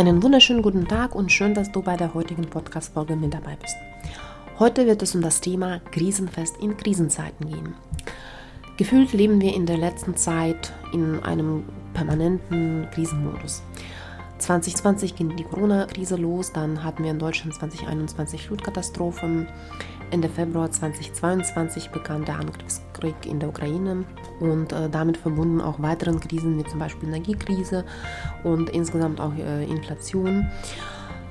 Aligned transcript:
Einen 0.00 0.22
wunderschönen 0.22 0.62
guten 0.62 0.88
Tag 0.88 1.14
und 1.14 1.30
schön, 1.30 1.52
dass 1.52 1.72
du 1.72 1.82
bei 1.82 1.94
der 1.94 2.14
heutigen 2.14 2.48
Podcast-Folge 2.48 3.16
mit 3.16 3.34
dabei 3.34 3.58
bist. 3.60 3.76
Heute 4.58 4.86
wird 4.86 5.02
es 5.02 5.14
um 5.14 5.20
das 5.20 5.42
Thema 5.42 5.80
Krisenfest 5.90 6.56
in 6.56 6.74
Krisenzeiten 6.78 7.46
gehen. 7.46 7.74
Gefühlt 8.78 9.12
leben 9.12 9.42
wir 9.42 9.54
in 9.54 9.66
der 9.66 9.76
letzten 9.76 10.16
Zeit 10.16 10.72
in 10.94 11.22
einem 11.22 11.64
permanenten 11.92 12.88
Krisenmodus. 12.94 13.62
2020 14.38 15.16
ging 15.16 15.36
die 15.36 15.44
Corona-Krise 15.44 16.16
los, 16.16 16.50
dann 16.50 16.82
hatten 16.82 17.04
wir 17.04 17.10
in 17.10 17.18
Deutschland 17.18 17.54
2021 17.56 18.46
Flutkatastrophen. 18.46 19.48
Ende 20.10 20.30
Februar 20.30 20.70
2022 20.70 21.90
begann 21.90 22.24
der 22.24 22.38
Angriffskrieg 22.38 22.89
in 23.26 23.40
der 23.40 23.48
Ukraine 23.48 24.04
und 24.40 24.72
äh, 24.72 24.88
damit 24.88 25.16
verbunden 25.16 25.60
auch 25.60 25.80
weiteren 25.80 26.20
Krisen 26.20 26.58
wie 26.58 26.64
zum 26.64 26.78
Beispiel 26.78 27.08
Energiekrise 27.08 27.84
und 28.44 28.70
insgesamt 28.70 29.20
auch 29.20 29.34
äh, 29.36 29.64
Inflation 29.64 30.46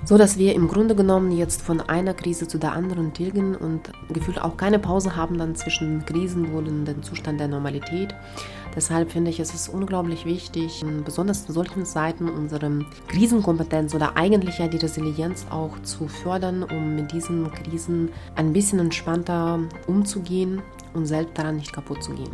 so 0.06 0.18
dass 0.18 0.38
wir 0.38 0.56
im 0.56 0.68
Grunde 0.68 0.96
genommen 0.96 1.32
jetzt 1.32 1.62
von 1.62 1.82
einer 1.82 2.14
Krise 2.14 2.48
zu 2.48 2.58
der 2.58 2.74
anderen 2.74 3.14
tilgen 3.14 3.56
und 3.56 3.92
gefühlt 4.10 4.42
auch 4.42 4.58
keine 4.58 4.80
Pause 4.80 5.16
haben 5.16 5.38
dann 5.38 5.56
zwischen 5.56 6.06
Krisen 6.06 6.54
und 6.54 6.86
dem 6.86 7.04
Zustand 7.04 7.40
der 7.40 7.48
Normalität. 7.48 8.16
Deshalb 8.76 9.12
finde 9.12 9.32
ich, 9.32 9.40
es 9.40 9.54
ist 9.54 9.68
unglaublich 9.68 10.26
wichtig, 10.26 10.84
besonders 11.04 11.46
in 11.48 11.54
solchen 11.54 11.86
Zeiten 11.86 12.30
unsere 12.30 12.86
Krisenkompetenz 13.08 13.94
oder 13.96 14.16
eigentlich 14.16 14.60
ja 14.60 14.68
die 14.68 14.78
Resilienz 14.78 15.48
auch 15.50 15.80
zu 15.82 16.08
fördern, 16.08 16.64
um 16.64 16.96
mit 16.96 17.12
diesen 17.12 17.52
Krisen 17.52 18.10
ein 18.36 18.54
bisschen 18.54 18.80
entspannter 18.80 19.60
umzugehen 19.88 20.62
und 20.94 21.06
selbst 21.06 21.38
daran 21.38 21.58
nicht 21.58 21.74
kaputt 21.74 22.04
zu 22.04 22.14
gehen. 22.14 22.32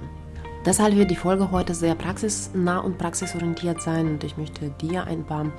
Deshalb 0.65 0.95
wird 0.95 1.11
die 1.11 1.15
Folge 1.15 1.51
heute 1.51 1.75
sehr 1.75 1.93
praxisnah 1.93 2.79
und 2.79 2.97
praxisorientiert 2.97 3.81
sein 3.81 4.07
und 4.07 4.23
ich 4.23 4.35
möchte 4.35 4.69
dir 4.81 5.05
ein 5.05 5.23
paar 5.23 5.51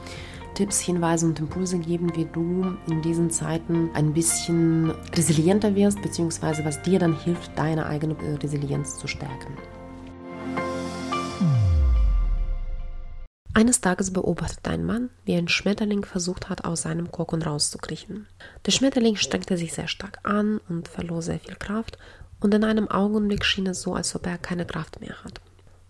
Tipps, 0.55 0.81
Hinweise 0.81 1.27
und 1.27 1.39
Impulse 1.39 1.79
geben, 1.79 2.11
wie 2.17 2.25
du 2.25 2.77
in 2.91 3.03
diesen 3.03 3.31
Zeiten 3.31 3.91
ein 3.93 4.13
bisschen 4.13 4.91
resilienter 5.15 5.75
wirst, 5.75 6.01
beziehungsweise 6.01 6.65
was 6.65 6.83
dir 6.83 6.99
dann 6.99 7.17
hilft, 7.21 7.57
deine 7.57 7.87
eigene 7.87 8.17
Resilienz 8.43 8.99
zu 8.99 9.07
stärken. 9.07 9.53
Eines 13.57 13.81
Tages 13.81 14.13
beobachtet 14.13 14.69
ein 14.69 14.85
Mann, 14.85 15.09
wie 15.25 15.35
ein 15.35 15.49
Schmetterling 15.49 16.05
versucht 16.05 16.51
hat, 16.51 16.65
aus 16.65 16.83
seinem 16.83 17.11
Kokon 17.11 17.41
rauszukriechen. 17.41 18.27
Der 18.67 18.71
Schmetterling 18.71 19.17
strengte 19.17 19.57
sich 19.57 19.73
sehr 19.73 19.89
stark 19.89 20.19
an 20.25 20.61
und 20.69 20.89
verlor 20.89 21.23
sehr 21.23 21.39
viel 21.39 21.55
Kraft, 21.55 21.97
und 22.41 22.55
in 22.55 22.65
einem 22.65 22.89
Augenblick 22.89 23.45
schien 23.45 23.67
es 23.67 23.83
so, 23.83 23.95
als 23.95 24.15
ob 24.15 24.27
er 24.27 24.39
keine 24.39 24.67
Kraft 24.67 25.01
mehr 25.01 25.23
hat. 25.25 25.41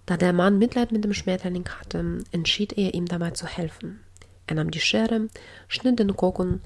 Da 0.06 0.16
der 0.16 0.32
Mann 0.32 0.58
Mitleid 0.58 0.92
mit 0.92 1.02
dem 1.04 1.14
Schmetterling 1.14 1.68
hatte, 1.68 2.22
entschied 2.30 2.78
er 2.78 2.94
ihm 2.94 3.06
dabei 3.06 3.32
zu 3.32 3.46
helfen. 3.46 4.00
Er 4.46 4.54
nahm 4.54 4.70
die 4.70 4.80
Schere, 4.80 5.28
schnitt 5.66 5.98
den 5.98 6.14
Kokon 6.16 6.60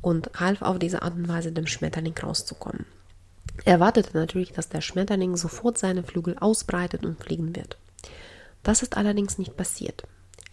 und 0.00 0.30
half 0.34 0.62
auf 0.62 0.78
diese 0.78 1.02
Art 1.02 1.14
und 1.14 1.28
Weise 1.28 1.52
dem 1.52 1.66
Schmetterling 1.66 2.16
rauszukommen. 2.16 2.86
Er 3.64 3.74
erwartete 3.74 4.16
natürlich, 4.16 4.52
dass 4.52 4.68
der 4.68 4.80
Schmetterling 4.80 5.36
sofort 5.36 5.78
seine 5.78 6.02
Flügel 6.02 6.36
ausbreitet 6.38 7.04
und 7.04 7.22
fliegen 7.22 7.54
wird. 7.54 7.76
Das 8.62 8.82
ist 8.82 8.96
allerdings 8.96 9.38
nicht 9.38 9.56
passiert, 9.56 10.04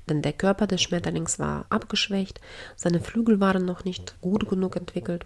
denn 0.10 0.22
der 0.22 0.34
Körper 0.34 0.68
des 0.68 0.82
Schmetterlings 0.82 1.40
war 1.40 1.66
abgeschwächt, 1.70 2.42
seine 2.76 3.00
Flügel 3.00 3.40
waren 3.40 3.66
noch 3.66 3.86
nicht 3.86 4.16
gut 4.22 4.50
genug 4.50 4.76
entwickelt 4.76 5.26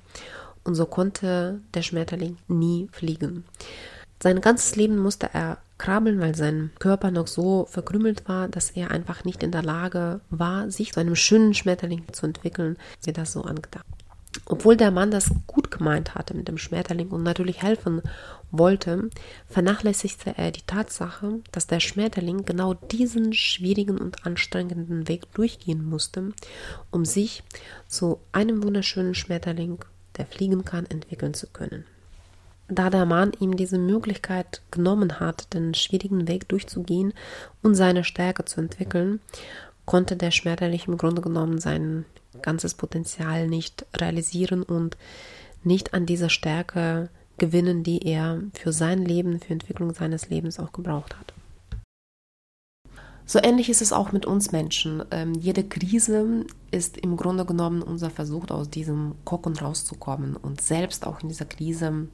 und 0.67 0.75
so 0.75 0.85
konnte 0.85 1.61
der 1.73 1.81
Schmetterling 1.81 2.37
nie 2.47 2.89
fliegen. 2.91 3.45
Sein 4.21 4.41
ganzes 4.41 4.75
Leben 4.75 4.97
musste 4.97 5.29
er 5.33 5.59
krabbeln, 5.77 6.19
weil 6.19 6.35
sein 6.35 6.71
Körper 6.79 7.11
noch 7.11 7.27
so 7.27 7.66
verkrümmelt 7.69 8.28
war, 8.28 8.47
dass 8.47 8.72
er 8.72 8.91
einfach 8.91 9.23
nicht 9.23 9.44
in 9.44 9.51
der 9.51 9.63
Lage 9.63 10.22
war, 10.29 10.72
sich 10.72 10.94
zu 10.94 11.00
einem 11.00 11.16
schönen 11.16 11.53
Schmetterling 11.53 12.03
zu 12.11 12.25
entwickeln, 12.25 12.77
wie 13.03 13.13
das 13.13 13.31
so 13.31 13.44
angedacht. 13.44 13.85
Obwohl 14.45 14.77
der 14.77 14.91
Mann 14.91 15.11
das 15.11 15.31
gut 15.45 15.72
gemeint 15.72 16.16
hatte 16.16 16.33
mit 16.35 16.47
dem 16.47 16.57
Schmetterling 16.57 17.09
und 17.09 17.23
natürlich 17.23 17.61
helfen 17.61 18.01
wollte, 18.51 19.09
vernachlässigte 19.47 20.33
er 20.38 20.51
die 20.51 20.66
Tatsache, 20.66 21.39
dass 21.51 21.67
der 21.67 21.79
Schmetterling 21.79 22.45
genau 22.45 22.73
diesen 22.73 23.33
schwierigen 23.33 23.97
und 23.97 24.25
anstrengenden 24.25 25.07
Weg 25.07 25.31
durchgehen 25.33 25.83
musste, 25.85 26.33
um 26.91 27.03
sich 27.03 27.44
zu 27.88 28.19
einem 28.31 28.63
wunderschönen 28.63 29.16
Schmetterling, 29.16 29.79
der 30.17 30.25
fliegen 30.25 30.66
kann, 30.66 30.85
entwickeln 30.85 31.33
zu 31.33 31.47
können. 31.47 31.85
Da 32.69 32.89
der 32.89 33.05
Mann 33.05 33.31
ihm 33.39 33.55
diese 33.55 33.78
Möglichkeit 33.78 34.61
genommen 34.72 35.19
hat, 35.19 35.53
den 35.53 35.73
schwierigen 35.73 36.28
Weg 36.28 36.50
durchzugehen 36.50 37.13
und 37.63 37.75
seine 37.75 38.03
Stärke 38.03 38.44
zu 38.44 38.59
entwickeln, 38.59 39.22
konnte 39.85 40.17
der 40.17 40.31
Schmetterling 40.31 40.81
im 40.88 40.97
Grunde 40.97 41.22
genommen 41.22 41.59
sein 41.59 42.06
ganzes 42.41 42.73
Potenzial 42.73 43.47
nicht 43.47 43.85
realisieren 43.95 44.63
und 44.63 44.97
nicht 45.63 45.94
an 45.94 46.06
dieser 46.06 46.29
Stärke 46.29 47.09
gewinnen, 47.38 47.83
die 47.83 48.06
er 48.06 48.41
für 48.53 48.73
sein 48.73 49.03
Leben, 49.06 49.39
für 49.39 49.53
Entwicklung 49.53 49.94
seines 49.94 50.29
Lebens 50.29 50.59
auch 50.59 50.73
gebraucht 50.73 51.16
hat. 51.17 51.33
So 53.29 53.39
ähnlich 53.43 53.69
ist 53.69 53.81
es 53.81 53.91
auch 53.91 54.13
mit 54.13 54.25
uns 54.25 54.53
Menschen. 54.53 55.03
Ähm, 55.11 55.33
jede 55.33 55.65
Krise 55.65 56.45
ist 56.71 56.95
im 56.95 57.17
Grunde 57.17 57.43
genommen 57.43 57.81
unser 57.81 58.09
Versuch, 58.09 58.49
aus 58.49 58.69
diesem 58.69 59.15
Kokon 59.25 59.57
rauszukommen 59.57 60.38
und 60.38 60.61
selbst 60.61 61.05
auch 61.05 61.21
in 61.21 61.27
dieser 61.27 61.43
Krise 61.43 62.07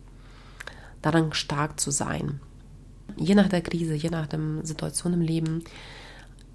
daran 1.03 1.31
stark 1.31 1.79
zu 1.79 1.91
sein. 1.91 2.39
Je 3.15 3.35
nach 3.35 3.47
der 3.47 3.61
Krise, 3.61 3.93
je 3.93 4.09
nach 4.09 4.25
der 4.25 4.39
Situation 4.63 5.13
im 5.13 5.21
Leben 5.21 5.63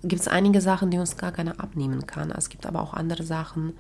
gibt 0.02 0.22
es 0.22 0.28
einige 0.28 0.60
Sachen, 0.60 0.90
die 0.90 0.98
uns 0.98 1.16
gar 1.16 1.30
keiner 1.30 1.60
abnehmen 1.60 2.08
kann. 2.08 2.32
Es 2.32 2.48
gibt 2.48 2.66
aber 2.66 2.82
auch 2.82 2.94
andere 2.94 3.22
Sachen, 3.22 3.75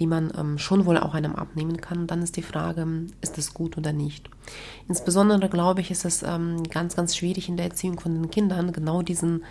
die 0.00 0.08
man 0.08 0.32
ähm, 0.36 0.58
schon 0.58 0.84
wohl 0.84 0.98
auch 0.98 1.14
einem 1.14 1.36
abnehmen 1.36 1.80
kann. 1.80 2.08
dann 2.08 2.22
ist 2.22 2.36
die 2.36 2.42
Frage, 2.42 3.06
ist 3.20 3.38
das 3.38 3.54
gut 3.54 3.78
oder 3.78 3.92
nicht. 3.92 4.28
Insbesondere 4.88 5.48
glaube 5.48 5.80
ich, 5.80 5.92
ist 5.92 6.04
es 6.04 6.24
ähm, 6.24 6.64
ganz, 6.64 6.96
ganz 6.96 7.16
schwierig 7.16 7.48
in 7.48 7.56
der 7.56 7.66
Erziehung 7.66 8.00
von 8.00 8.14
den 8.14 8.30
Kindern, 8.30 8.72
genau 8.72 9.02
diesen 9.02 9.44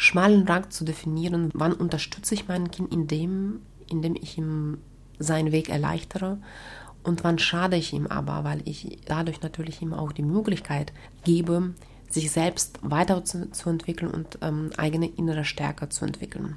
schmalen 0.00 0.48
Rang 0.48 0.70
zu 0.70 0.84
definieren. 0.84 1.50
Wann 1.52 1.74
unterstütze 1.74 2.34
ich 2.34 2.48
mein 2.48 2.70
Kind, 2.70 2.90
indem, 2.90 3.60
indem 3.86 4.16
ich 4.16 4.38
ihm 4.38 4.78
seinen 5.18 5.52
Weg 5.52 5.68
erleichtere 5.68 6.38
und 7.02 7.22
wann 7.22 7.38
schade 7.38 7.76
ich 7.76 7.92
ihm 7.92 8.06
aber, 8.06 8.42
weil 8.42 8.62
ich 8.64 8.98
dadurch 9.04 9.42
natürlich 9.42 9.82
ihm 9.82 9.92
auch 9.92 10.12
die 10.12 10.22
Möglichkeit 10.22 10.94
gebe, 11.24 11.74
sich 12.08 12.30
selbst 12.30 12.78
weiterzuentwickeln 12.82 14.10
und 14.10 14.38
ähm, 14.40 14.70
eigene 14.78 15.06
innere 15.06 15.44
Stärke 15.44 15.90
zu 15.90 16.06
entwickeln. 16.06 16.56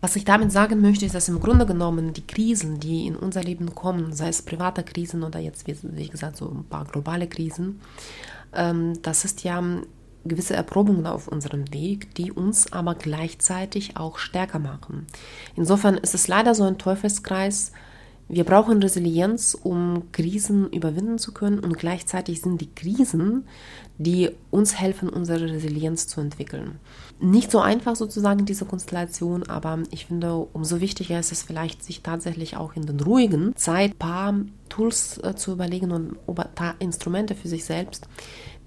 Was 0.00 0.16
ich 0.16 0.24
damit 0.24 0.50
sagen 0.50 0.80
möchte, 0.80 1.04
ist, 1.04 1.14
dass 1.14 1.28
im 1.28 1.40
Grunde 1.40 1.66
genommen 1.66 2.14
die 2.14 2.26
Krisen, 2.26 2.80
die 2.80 3.06
in 3.06 3.16
unser 3.16 3.42
Leben 3.42 3.74
kommen, 3.74 4.14
sei 4.14 4.28
es 4.28 4.40
private 4.40 4.82
Krisen 4.82 5.22
oder 5.22 5.40
jetzt, 5.40 5.66
wie 5.66 6.08
gesagt, 6.08 6.38
so 6.38 6.48
ein 6.48 6.64
paar 6.64 6.86
globale 6.86 7.28
Krisen, 7.28 7.80
ähm, 8.54 8.94
das 9.02 9.26
ist 9.26 9.44
ja 9.44 9.62
gewisse 10.28 10.54
Erprobungen 10.54 11.06
auf 11.06 11.28
unserem 11.28 11.72
Weg, 11.72 12.14
die 12.14 12.32
uns 12.32 12.72
aber 12.72 12.94
gleichzeitig 12.94 13.96
auch 13.96 14.18
stärker 14.18 14.58
machen. 14.58 15.06
Insofern 15.56 15.96
ist 15.96 16.14
es 16.14 16.28
leider 16.28 16.54
so 16.54 16.64
ein 16.64 16.78
Teufelskreis, 16.78 17.72
wir 18.28 18.42
brauchen 18.42 18.82
Resilienz, 18.82 19.56
um 19.60 20.10
Krisen 20.10 20.68
überwinden 20.70 21.18
zu 21.18 21.32
können 21.32 21.60
und 21.60 21.78
gleichzeitig 21.78 22.40
sind 22.40 22.60
die 22.60 22.74
Krisen, 22.74 23.44
die 23.98 24.30
uns 24.50 24.80
helfen, 24.80 25.08
unsere 25.08 25.48
Resilienz 25.48 26.08
zu 26.08 26.20
entwickeln. 26.20 26.80
Nicht 27.20 27.52
so 27.52 27.60
einfach 27.60 27.94
sozusagen 27.94 28.44
diese 28.44 28.64
Konstellation, 28.64 29.44
aber 29.44 29.78
ich 29.92 30.06
finde, 30.06 30.34
umso 30.34 30.80
wichtiger 30.80 31.20
ist 31.20 31.30
es 31.30 31.44
vielleicht, 31.44 31.84
sich 31.84 32.02
tatsächlich 32.02 32.56
auch 32.56 32.74
in 32.74 32.84
den 32.84 32.98
ruhigen 32.98 33.54
Zeit 33.54 33.92
ein 33.92 33.98
paar 33.98 34.34
Tools 34.68 35.18
äh, 35.22 35.36
zu 35.36 35.52
überlegen 35.52 35.92
und 35.92 36.16
ein 36.26 36.54
paar 36.54 36.74
Instrumente 36.80 37.36
für 37.36 37.48
sich 37.48 37.64
selbst, 37.64 38.08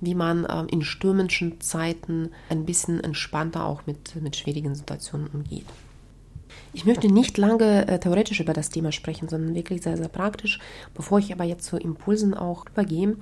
wie 0.02 0.16
man 0.16 0.46
äh, 0.46 0.64
in 0.72 0.82
stürmischen 0.82 1.60
Zeiten 1.62 2.30
ein 2.50 2.66
bisschen 2.66 3.04
entspannter 3.04 3.66
auch 3.66 3.86
mit, 3.86 4.22
mit 4.22 4.36
schwierigen 4.36 4.76
Situationen 4.76 5.28
umgeht. 5.28 5.66
Ich 6.74 6.86
möchte 6.86 7.12
nicht 7.12 7.38
lange 7.38 7.88
äh, 7.88 8.00
theoretisch 8.00 8.40
über 8.40 8.54
das 8.54 8.70
Thema 8.70 8.92
sprechen, 8.92 9.28
sondern 9.28 9.56
wirklich 9.56 9.82
sehr, 9.82 9.98
sehr 9.98 10.08
praktisch. 10.08 10.60
Bevor 10.94 11.20
ich 11.20 11.34
aber 11.34 11.44
jetzt 11.44 11.66
zu 11.66 11.78
Impulsen 11.78 12.34
auch 12.34 12.66
übergehe, 12.68 13.18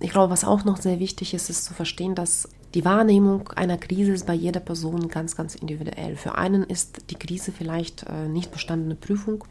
ich 0.00 0.10
glaube, 0.10 0.32
was 0.32 0.44
auch 0.44 0.64
noch 0.64 0.78
sehr 0.78 0.98
wichtig 0.98 1.32
ist, 1.32 1.48
ist 1.48 1.64
zu 1.64 1.74
verstehen, 1.74 2.14
dass 2.14 2.48
die 2.74 2.84
Wahrnehmung 2.84 3.48
einer 3.50 3.76
Krise 3.76 4.12
ist 4.12 4.26
bei 4.26 4.34
jeder 4.34 4.60
Person 4.60 5.08
ganz, 5.08 5.36
ganz 5.36 5.54
individuell. 5.54 6.16
Für 6.16 6.36
einen 6.36 6.62
ist 6.64 7.10
die 7.10 7.16
Krise 7.16 7.52
vielleicht 7.52 8.04
äh, 8.04 8.28
nicht 8.28 8.50
bestandene 8.50 8.94
Prüfung, 8.94 9.44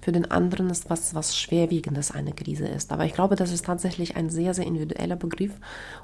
für 0.00 0.12
den 0.12 0.30
anderen 0.30 0.70
ist 0.70 0.90
was, 0.90 1.14
was 1.14 1.36
schwerwiegendes 1.36 2.10
eine 2.10 2.32
Krise 2.32 2.66
ist. 2.66 2.92
Aber 2.92 3.04
ich 3.04 3.14
glaube, 3.14 3.36
das 3.36 3.52
ist 3.52 3.64
tatsächlich 3.66 4.16
ein 4.16 4.30
sehr, 4.30 4.54
sehr 4.54 4.66
individueller 4.66 5.16
Begriff 5.16 5.52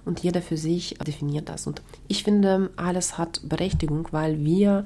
und 0.04 0.20
jeder 0.20 0.42
für 0.42 0.56
sich 0.56 0.96
definiert 1.06 1.48
das. 1.48 1.66
Und 1.66 1.82
ich 2.08 2.24
finde, 2.24 2.70
alles 2.76 3.18
hat 3.18 3.40
Berechtigung, 3.44 4.08
weil 4.10 4.44
wir 4.44 4.84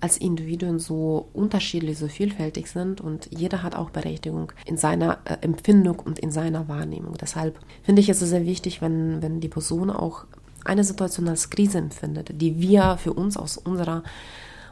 als 0.00 0.16
Individuen 0.16 0.78
so 0.78 1.28
unterschiedlich, 1.32 1.98
so 1.98 2.06
vielfältig 2.06 2.68
sind 2.68 3.00
und 3.00 3.28
jeder 3.36 3.62
hat 3.62 3.74
auch 3.74 3.90
Berechtigung 3.90 4.52
in 4.64 4.76
seiner 4.76 5.18
äh, 5.24 5.38
Empfindung 5.40 5.98
und 5.98 6.18
in 6.18 6.30
seiner 6.30 6.68
Wahrnehmung. 6.68 7.16
Deshalb 7.20 7.58
finde 7.82 8.00
ich 8.00 8.08
es 8.08 8.20
sehr 8.20 8.46
wichtig, 8.46 8.80
wenn, 8.80 9.22
wenn 9.22 9.40
die 9.40 9.48
Person 9.48 9.90
auch 9.90 10.24
eine 10.68 10.84
Situation 10.84 11.28
als 11.28 11.50
Krise 11.50 11.78
empfindet, 11.78 12.40
die 12.40 12.60
wir 12.60 12.98
für 12.98 13.12
uns 13.12 13.36
aus 13.36 13.56
unserer 13.56 14.02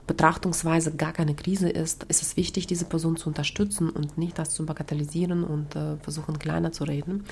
Betrachtungsweise 0.06 0.94
gar 0.94 1.12
keine 1.12 1.34
Krise 1.34 1.68
ist, 1.68 2.04
ist 2.04 2.22
es 2.22 2.36
wichtig, 2.36 2.68
diese 2.68 2.84
Person 2.84 3.16
zu 3.16 3.28
unterstützen 3.28 3.90
und 3.90 4.16
nicht 4.16 4.38
das 4.38 4.50
zu 4.50 4.64
bagatellisieren 4.64 5.42
und 5.42 5.74
äh, 5.74 5.96
versuchen 5.96 6.38
kleiner 6.38 6.70
zu 6.70 6.84
reden. 6.84 7.24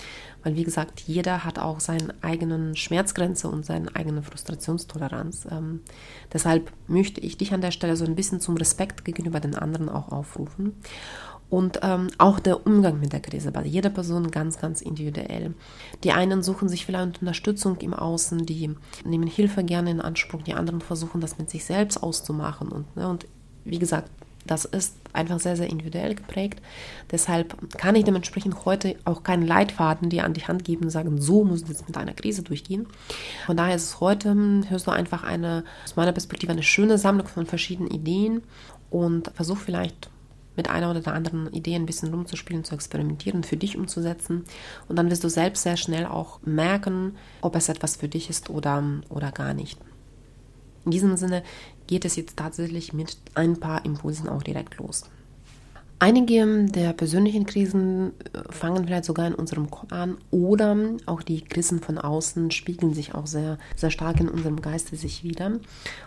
Weil 0.42 0.56
wie 0.56 0.64
gesagt, 0.64 1.00
jeder 1.00 1.44
hat 1.44 1.60
auch 1.60 1.78
seine 1.78 2.14
eigenen 2.20 2.74
Schmerzgrenze 2.74 3.48
und 3.48 3.64
seine 3.64 3.94
eigene 3.94 4.22
Frustrationstoleranz. 4.22 5.46
Ähm, 5.50 5.80
deshalb 6.32 6.72
möchte 6.88 7.20
ich 7.20 7.36
dich 7.36 7.52
an 7.52 7.60
der 7.60 7.70
Stelle 7.70 7.96
so 7.96 8.04
ein 8.04 8.16
bisschen 8.16 8.40
zum 8.40 8.56
Respekt 8.56 9.04
gegenüber 9.04 9.38
den 9.38 9.54
anderen 9.54 9.88
auch 9.88 10.10
aufrufen. 10.10 10.74
Und 11.50 11.80
ähm, 11.82 12.08
auch 12.18 12.40
der 12.40 12.66
Umgang 12.66 12.98
mit 13.00 13.12
der 13.12 13.20
Krise 13.20 13.52
bei 13.52 13.64
jeder 13.64 13.90
Person 13.90 14.30
ganz, 14.30 14.58
ganz 14.58 14.80
individuell. 14.80 15.54
Die 16.02 16.12
einen 16.12 16.42
suchen 16.42 16.68
sich 16.68 16.84
vielleicht 16.84 17.20
Unterstützung 17.20 17.76
im 17.78 17.94
Außen, 17.94 18.44
die 18.46 18.74
nehmen 19.04 19.28
Hilfe 19.28 19.62
gerne 19.62 19.90
in 19.90 20.00
Anspruch, 20.00 20.42
die 20.42 20.54
anderen 20.54 20.80
versuchen 20.80 21.20
das 21.20 21.38
mit 21.38 21.50
sich 21.50 21.64
selbst 21.64 22.02
auszumachen. 22.02 22.68
Und, 22.68 22.96
ne, 22.96 23.08
und 23.08 23.26
wie 23.64 23.78
gesagt, 23.78 24.10
das 24.46 24.64
ist 24.64 24.96
einfach 25.12 25.40
sehr, 25.40 25.56
sehr 25.56 25.70
individuell 25.70 26.14
geprägt. 26.14 26.60
Deshalb 27.10 27.56
kann 27.78 27.94
ich 27.94 28.04
dementsprechend 28.04 28.64
heute 28.64 28.96
auch 29.04 29.22
keinen 29.22 29.46
Leitfaden 29.46 30.10
dir 30.10 30.24
an 30.24 30.34
die 30.34 30.44
Hand 30.44 30.64
geben 30.64 30.84
und 30.84 30.90
sagen, 30.90 31.20
so 31.20 31.44
muss 31.44 31.62
es 31.62 31.68
jetzt 31.68 31.86
mit 31.86 31.96
einer 31.96 32.12
Krise 32.12 32.42
durchgehen. 32.42 32.86
Von 33.46 33.56
daher 33.56 33.76
ist 33.76 33.84
es 33.84 34.00
heute, 34.00 34.30
hm, 34.30 34.66
hörst 34.68 34.86
du 34.86 34.90
einfach 34.90 35.24
eine, 35.24 35.64
aus 35.84 35.96
meiner 35.96 36.12
Perspektive, 36.12 36.52
eine 36.52 36.62
schöne 36.62 36.98
Sammlung 36.98 37.26
von 37.26 37.46
verschiedenen 37.46 37.90
Ideen 37.90 38.42
und 38.90 39.30
versuch 39.34 39.58
vielleicht 39.58 40.10
mit 40.56 40.68
einer 40.68 40.90
oder 40.90 41.00
der 41.00 41.14
anderen 41.14 41.52
Idee 41.52 41.74
ein 41.74 41.86
bisschen 41.86 42.12
rumzuspielen, 42.12 42.64
zu 42.64 42.74
experimentieren, 42.74 43.44
für 43.44 43.56
dich 43.56 43.76
umzusetzen. 43.76 44.44
Und 44.88 44.96
dann 44.96 45.10
wirst 45.10 45.24
du 45.24 45.28
selbst 45.28 45.62
sehr 45.62 45.76
schnell 45.76 46.06
auch 46.06 46.40
merken, 46.42 47.16
ob 47.40 47.56
es 47.56 47.68
etwas 47.68 47.96
für 47.96 48.08
dich 48.08 48.30
ist 48.30 48.50
oder, 48.50 48.82
oder 49.08 49.32
gar 49.32 49.54
nicht. 49.54 49.78
In 50.84 50.90
diesem 50.90 51.16
Sinne 51.16 51.42
geht 51.86 52.04
es 52.04 52.16
jetzt 52.16 52.36
tatsächlich 52.36 52.92
mit 52.92 53.16
ein 53.34 53.58
paar 53.58 53.84
Impulsen 53.84 54.28
auch 54.28 54.42
direkt 54.42 54.76
los. 54.78 55.04
Einige 56.00 56.66
der 56.66 56.92
persönlichen 56.92 57.46
Krisen 57.46 58.12
äh, 58.32 58.52
fangen 58.52 58.84
vielleicht 58.84 59.04
sogar 59.04 59.26
in 59.28 59.34
unserem 59.34 59.70
Kopf 59.70 59.92
an 59.92 60.18
oder 60.30 60.76
auch 61.06 61.22
die 61.22 61.40
Krisen 61.42 61.80
von 61.80 61.98
außen 61.98 62.50
spiegeln 62.50 62.92
sich 62.92 63.14
auch 63.14 63.26
sehr, 63.26 63.58
sehr 63.76 63.90
stark 63.90 64.20
in 64.20 64.28
unserem 64.28 64.60
Geiste 64.60 64.96
sich 64.96 65.22
wieder. 65.22 65.52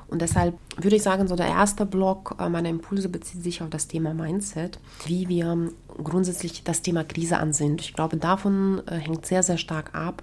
Und 0.07 0.21
deshalb 0.21 0.55
würde 0.75 0.97
ich 0.97 1.03
sagen, 1.03 1.27
so 1.27 1.35
der 1.35 1.47
erste 1.47 1.85
Block 1.85 2.35
äh, 2.37 2.49
meiner 2.49 2.69
Impulse 2.69 3.07
bezieht 3.07 3.43
sich 3.43 3.61
auf 3.61 3.69
das 3.69 3.87
Thema 3.87 4.13
Mindset, 4.13 4.77
wie 5.05 5.29
wir 5.29 5.71
grundsätzlich 6.03 6.63
das 6.63 6.81
Thema 6.81 7.03
Krise 7.05 7.37
ansehen. 7.37 7.77
Ich 7.79 7.93
glaube, 7.93 8.17
davon 8.17 8.81
äh, 8.87 8.95
hängt 8.95 9.25
sehr, 9.25 9.41
sehr 9.41 9.57
stark 9.57 9.95
ab, 9.95 10.21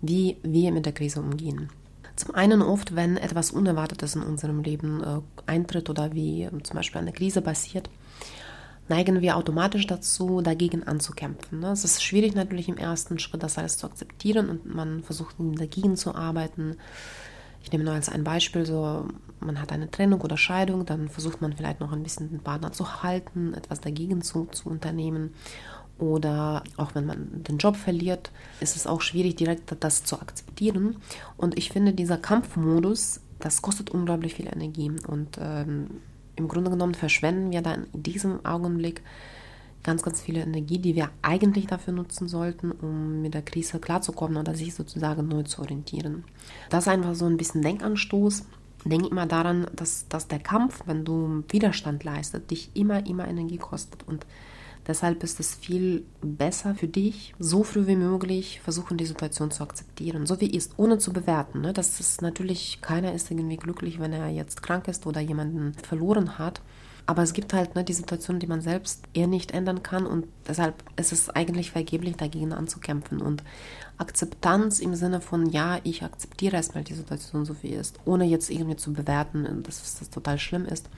wie 0.00 0.36
wir 0.42 0.70
mit 0.70 0.86
der 0.86 0.92
Krise 0.92 1.20
umgehen. 1.20 1.68
Zum 2.14 2.34
einen 2.34 2.62
oft, 2.62 2.94
wenn 2.94 3.16
etwas 3.16 3.50
Unerwartetes 3.50 4.14
in 4.14 4.22
unserem 4.22 4.62
Leben 4.62 5.02
eintritt 5.46 5.88
oder 5.88 6.12
wie 6.12 6.48
zum 6.64 6.76
Beispiel 6.76 7.00
eine 7.00 7.12
Krise 7.12 7.40
passiert, 7.40 7.88
neigen 8.90 9.22
wir 9.22 9.36
automatisch 9.36 9.86
dazu, 9.86 10.42
dagegen 10.42 10.82
anzukämpfen. 10.82 11.60
Ne? 11.60 11.70
Es 11.70 11.84
ist 11.84 12.02
schwierig 12.02 12.34
natürlich 12.34 12.68
im 12.68 12.76
ersten 12.76 13.18
Schritt, 13.18 13.42
das 13.42 13.56
alles 13.56 13.78
zu 13.78 13.86
akzeptieren 13.86 14.50
und 14.50 14.74
man 14.74 15.02
versucht 15.02 15.36
dagegen 15.38 15.96
zu 15.96 16.14
arbeiten. 16.14 16.76
Ich 17.62 17.70
nehme 17.70 17.84
nur 17.84 17.94
als 17.94 18.08
ein 18.08 18.24
Beispiel, 18.24 18.66
so 18.66 19.06
man 19.38 19.60
hat 19.62 19.72
eine 19.72 19.90
Trennung 19.90 20.20
oder 20.20 20.36
Scheidung, 20.36 20.84
dann 20.84 21.08
versucht 21.08 21.40
man 21.40 21.54
vielleicht 21.54 21.80
noch 21.80 21.92
ein 21.92 22.02
bisschen 22.02 22.30
den 22.30 22.40
Partner 22.40 22.72
zu 22.72 23.02
halten, 23.02 23.54
etwas 23.54 23.80
dagegen 23.80 24.22
zu, 24.22 24.46
zu 24.46 24.68
unternehmen. 24.68 25.34
Oder 25.98 26.64
auch 26.76 26.94
wenn 26.94 27.06
man 27.06 27.42
den 27.44 27.58
Job 27.58 27.76
verliert, 27.76 28.32
ist 28.60 28.74
es 28.74 28.86
auch 28.86 29.02
schwierig, 29.02 29.36
direkt 29.36 29.72
das 29.80 30.02
zu 30.02 30.20
akzeptieren. 30.20 30.96
Und 31.36 31.56
ich 31.56 31.70
finde, 31.70 31.92
dieser 31.92 32.16
Kampfmodus, 32.16 33.20
das 33.38 33.62
kostet 33.62 33.90
unglaublich 33.90 34.34
viel 34.34 34.48
Energie. 34.48 34.90
Und 35.06 35.38
ähm, 35.38 36.00
im 36.40 36.48
Grunde 36.48 36.70
genommen 36.70 36.94
verschwenden 36.94 37.52
wir 37.52 37.62
dann 37.62 37.86
in 37.92 38.02
diesem 38.02 38.44
Augenblick 38.44 39.02
ganz, 39.82 40.02
ganz 40.02 40.20
viele 40.20 40.40
Energie, 40.40 40.78
die 40.78 40.94
wir 40.94 41.10
eigentlich 41.22 41.66
dafür 41.66 41.92
nutzen 41.92 42.28
sollten, 42.28 42.70
um 42.70 43.22
mit 43.22 43.34
der 43.34 43.42
Krise 43.42 43.78
klarzukommen 43.78 44.36
oder 44.36 44.54
sich 44.54 44.74
sozusagen 44.74 45.28
neu 45.28 45.42
zu 45.44 45.62
orientieren. 45.62 46.24
Das 46.68 46.84
ist 46.84 46.88
einfach 46.88 47.14
so 47.14 47.26
ein 47.26 47.36
bisschen 47.36 47.62
Denkanstoß. 47.62 48.44
Denk 48.84 49.10
immer 49.10 49.26
daran, 49.26 49.66
dass, 49.74 50.06
dass 50.08 50.28
der 50.28 50.38
Kampf, 50.38 50.82
wenn 50.86 51.04
du 51.04 51.44
Widerstand 51.48 52.02
leistet, 52.04 52.50
dich 52.50 52.70
immer, 52.74 53.06
immer 53.06 53.28
Energie 53.28 53.58
kostet. 53.58 54.06
Und 54.06 54.26
Deshalb 54.86 55.22
ist 55.22 55.40
es 55.40 55.54
viel 55.54 56.04
besser 56.22 56.74
für 56.74 56.88
dich, 56.88 57.34
so 57.38 57.62
früh 57.64 57.86
wie 57.86 57.96
möglich 57.96 58.60
versuchen, 58.62 58.96
die 58.96 59.06
Situation 59.06 59.50
zu 59.50 59.62
akzeptieren, 59.62 60.26
so 60.26 60.40
wie 60.40 60.50
ist, 60.50 60.72
ohne 60.78 60.98
zu 60.98 61.12
bewerten. 61.12 61.60
Ne? 61.60 61.72
Das 61.72 62.00
ist 62.00 62.22
natürlich, 62.22 62.80
keiner 62.80 63.12
ist 63.12 63.30
irgendwie 63.30 63.56
glücklich, 63.56 64.00
wenn 64.00 64.12
er 64.12 64.28
jetzt 64.28 64.62
krank 64.62 64.88
ist 64.88 65.06
oder 65.06 65.20
jemanden 65.20 65.74
verloren 65.74 66.38
hat. 66.38 66.60
Aber 67.06 67.22
es 67.22 67.32
gibt 67.32 67.52
halt 67.52 67.74
ne, 67.74 67.82
die 67.82 67.92
Situationen, 67.92 68.38
die 68.38 68.46
man 68.46 68.60
selbst 68.60 69.02
eher 69.14 69.26
nicht 69.26 69.50
ändern 69.50 69.82
kann 69.82 70.06
und 70.06 70.26
deshalb 70.46 70.84
ist 70.96 71.12
es 71.12 71.28
eigentlich 71.28 71.72
vergeblich, 71.72 72.16
dagegen 72.16 72.52
anzukämpfen. 72.52 73.20
Und 73.20 73.42
Akzeptanz 73.98 74.78
im 74.78 74.94
Sinne 74.94 75.20
von, 75.20 75.46
ja, 75.46 75.80
ich 75.82 76.04
akzeptiere 76.04 76.56
erstmal 76.56 76.84
die 76.84 76.94
Situation 76.94 77.44
so 77.44 77.56
wie 77.62 77.68
sie 77.68 77.74
ist, 77.74 77.98
ohne 78.04 78.24
jetzt 78.26 78.48
irgendwie 78.48 78.76
zu 78.76 78.92
bewerten, 78.92 79.62
dass 79.64 79.98
das 79.98 80.10
total 80.10 80.38
schlimm 80.38 80.66
ist 80.66 80.88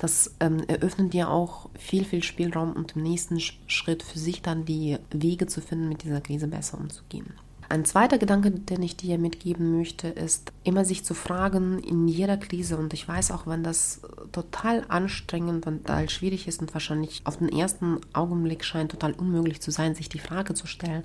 das 0.00 0.34
ähm, 0.40 0.62
eröffnet 0.66 1.12
dir 1.12 1.28
auch 1.28 1.68
viel, 1.78 2.04
viel 2.04 2.22
Spielraum 2.22 2.72
und 2.72 2.96
im 2.96 3.02
nächsten 3.02 3.38
Schritt 3.38 4.02
für 4.02 4.18
sich 4.18 4.40
dann 4.40 4.64
die 4.64 4.96
Wege 5.10 5.46
zu 5.46 5.60
finden, 5.60 5.90
mit 5.90 6.02
dieser 6.02 6.22
Krise 6.22 6.48
besser 6.48 6.78
umzugehen. 6.78 7.34
Ein 7.68 7.84
zweiter 7.84 8.18
Gedanke, 8.18 8.50
den 8.50 8.82
ich 8.82 8.96
dir 8.96 9.18
mitgeben 9.18 9.76
möchte, 9.76 10.08
ist 10.08 10.52
immer 10.64 10.84
sich 10.86 11.04
zu 11.04 11.14
fragen 11.14 11.78
in 11.80 12.08
jeder 12.08 12.38
Krise, 12.38 12.78
und 12.78 12.94
ich 12.94 13.06
weiß 13.06 13.30
auch, 13.30 13.46
wenn 13.46 13.62
das 13.62 14.00
total 14.32 14.84
anstrengend 14.88 15.66
und 15.66 15.86
total 15.86 16.08
schwierig 16.08 16.48
ist 16.48 16.62
und 16.62 16.72
wahrscheinlich 16.72 17.20
auf 17.26 17.36
den 17.36 17.50
ersten 17.50 17.98
Augenblick 18.14 18.64
scheint 18.64 18.90
total 18.90 19.12
unmöglich 19.12 19.60
zu 19.60 19.70
sein, 19.70 19.94
sich 19.94 20.08
die 20.08 20.18
Frage 20.18 20.54
zu 20.54 20.66
stellen, 20.66 21.04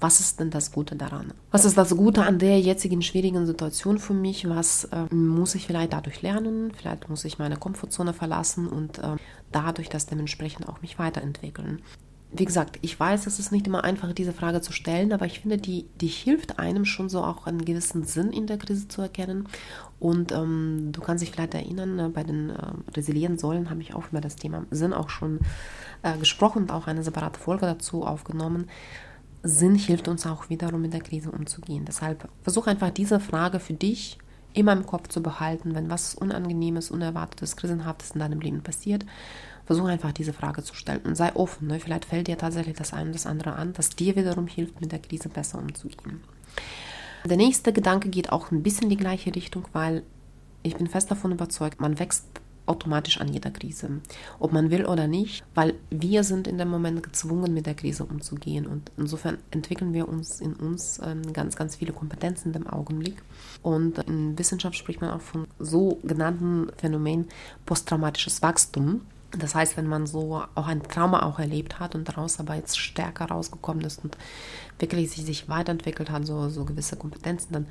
was 0.00 0.20
ist 0.20 0.40
denn 0.40 0.50
das 0.50 0.72
Gute 0.72 0.94
daran? 0.96 1.32
Was 1.50 1.64
ist 1.64 1.78
das 1.78 1.96
Gute 1.96 2.22
an 2.22 2.38
der 2.38 2.60
jetzigen 2.60 3.02
schwierigen 3.02 3.46
Situation 3.46 3.98
für 3.98 4.14
mich? 4.14 4.48
Was 4.48 4.84
äh, 4.84 5.14
muss 5.14 5.54
ich 5.54 5.66
vielleicht 5.66 5.92
dadurch 5.92 6.22
lernen? 6.22 6.72
Vielleicht 6.76 7.08
muss 7.08 7.24
ich 7.24 7.38
meine 7.38 7.56
Komfortzone 7.56 8.12
verlassen 8.12 8.68
und 8.68 8.98
äh, 8.98 9.16
dadurch 9.52 9.88
das 9.88 10.06
dementsprechend 10.06 10.68
auch 10.68 10.82
mich 10.82 10.98
weiterentwickeln. 10.98 11.80
Wie 12.32 12.44
gesagt, 12.44 12.78
ich 12.82 12.98
weiß, 12.98 13.26
es 13.26 13.38
ist 13.38 13.52
nicht 13.52 13.66
immer 13.66 13.84
einfach, 13.84 14.12
diese 14.12 14.32
Frage 14.32 14.60
zu 14.60 14.72
stellen, 14.72 15.12
aber 15.12 15.24
ich 15.26 15.40
finde, 15.40 15.56
die, 15.56 15.86
die 16.00 16.08
hilft 16.08 16.58
einem 16.58 16.84
schon 16.84 17.08
so 17.08 17.22
auch 17.22 17.46
einen 17.46 17.64
gewissen 17.64 18.04
Sinn 18.04 18.32
in 18.32 18.46
der 18.46 18.58
Krise 18.58 18.88
zu 18.88 19.00
erkennen. 19.00 19.48
Und 20.00 20.32
ähm, 20.32 20.90
du 20.92 21.00
kannst 21.00 21.22
dich 21.22 21.30
vielleicht 21.30 21.54
erinnern, 21.54 21.98
äh, 21.98 22.08
bei 22.08 22.24
den 22.24 22.50
äh, 22.50 22.56
Resilienzsäulen 22.94 23.70
habe 23.70 23.80
ich 23.80 23.94
auch 23.94 24.08
über 24.10 24.20
das 24.20 24.36
Thema 24.36 24.66
Sinn 24.70 24.92
auch 24.92 25.08
schon 25.08 25.38
äh, 26.02 26.18
gesprochen 26.18 26.62
und 26.62 26.72
auch 26.72 26.86
eine 26.86 27.02
separate 27.02 27.40
Folge 27.40 27.64
dazu 27.64 28.04
aufgenommen. 28.04 28.68
Sinn 29.46 29.76
hilft 29.76 30.08
uns 30.08 30.26
auch 30.26 30.50
wiederum 30.50 30.82
mit 30.82 30.92
der 30.92 31.00
Krise 31.00 31.30
umzugehen. 31.30 31.84
Deshalb 31.84 32.28
versuch 32.42 32.66
einfach 32.66 32.90
diese 32.90 33.20
Frage 33.20 33.60
für 33.60 33.74
dich 33.74 34.18
immer 34.54 34.72
im 34.72 34.86
Kopf 34.86 35.08
zu 35.08 35.22
behalten, 35.22 35.74
wenn 35.74 35.90
was 35.90 36.14
Unangenehmes, 36.14 36.90
Unerwartetes, 36.90 37.56
Krisenhaftes 37.56 38.12
in 38.12 38.20
deinem 38.20 38.40
Leben 38.40 38.62
passiert. 38.62 39.04
Versuch 39.66 39.86
einfach 39.86 40.12
diese 40.12 40.32
Frage 40.32 40.62
zu 40.62 40.74
stellen 40.74 41.02
und 41.04 41.16
sei 41.16 41.34
offen. 41.34 41.68
Ne? 41.68 41.78
Vielleicht 41.78 42.06
fällt 42.06 42.28
dir 42.28 42.38
tatsächlich 42.38 42.76
das 42.76 42.92
eine 42.92 43.04
oder 43.04 43.12
das 43.12 43.26
andere 43.26 43.54
an, 43.54 43.72
das 43.72 43.90
dir 43.90 44.16
wiederum 44.16 44.46
hilft, 44.46 44.80
mit 44.80 44.92
der 44.92 45.00
Krise 45.00 45.28
besser 45.28 45.58
umzugehen. 45.58 46.20
Der 47.24 47.36
nächste 47.36 47.72
Gedanke 47.72 48.08
geht 48.08 48.30
auch 48.30 48.50
ein 48.50 48.62
bisschen 48.62 48.84
in 48.84 48.90
die 48.90 48.96
gleiche 48.96 49.34
Richtung, 49.34 49.66
weil 49.72 50.02
ich 50.62 50.76
bin 50.76 50.86
fest 50.86 51.10
davon 51.10 51.32
überzeugt, 51.32 51.80
man 51.80 51.98
wächst 51.98 52.24
automatisch 52.66 53.20
an 53.20 53.32
jeder 53.32 53.50
Krise, 53.50 54.00
ob 54.38 54.52
man 54.52 54.70
will 54.70 54.86
oder 54.86 55.06
nicht, 55.06 55.44
weil 55.54 55.74
wir 55.90 56.24
sind 56.24 56.46
in 56.46 56.58
dem 56.58 56.68
Moment 56.68 57.02
gezwungen, 57.02 57.54
mit 57.54 57.66
der 57.66 57.74
Krise 57.74 58.04
umzugehen 58.04 58.66
und 58.66 58.90
insofern 58.96 59.38
entwickeln 59.50 59.92
wir 59.92 60.08
uns 60.08 60.40
in 60.40 60.54
uns 60.54 61.00
ähm, 61.04 61.32
ganz, 61.32 61.56
ganz 61.56 61.76
viele 61.76 61.92
Kompetenzen 61.92 62.52
dem 62.52 62.66
Augenblick 62.66 63.22
und 63.62 63.98
in 64.00 64.38
Wissenschaft 64.38 64.76
spricht 64.76 65.00
man 65.00 65.10
auch 65.10 65.20
von 65.20 65.46
sogenannten 65.58 66.68
Phänomen 66.76 67.26
posttraumatisches 67.64 68.42
Wachstum. 68.42 69.02
Das 69.32 69.54
heißt, 69.54 69.76
wenn 69.76 69.86
man 69.86 70.06
so 70.06 70.42
auch 70.54 70.66
ein 70.66 70.82
Trauma 70.82 71.22
auch 71.24 71.38
erlebt 71.38 71.78
hat 71.80 71.94
und 71.94 72.08
daraus 72.08 72.38
aber 72.38 72.54
jetzt 72.54 72.78
stärker 72.78 73.26
rausgekommen 73.26 73.84
ist 73.84 74.02
und 74.02 74.16
wirklich 74.78 75.10
sich, 75.10 75.24
sich 75.24 75.48
weiterentwickelt 75.48 76.10
hat, 76.10 76.26
so, 76.26 76.48
so 76.48 76.64
gewisse 76.64 76.96
Kompetenzen, 76.96 77.52
dann 77.52 77.66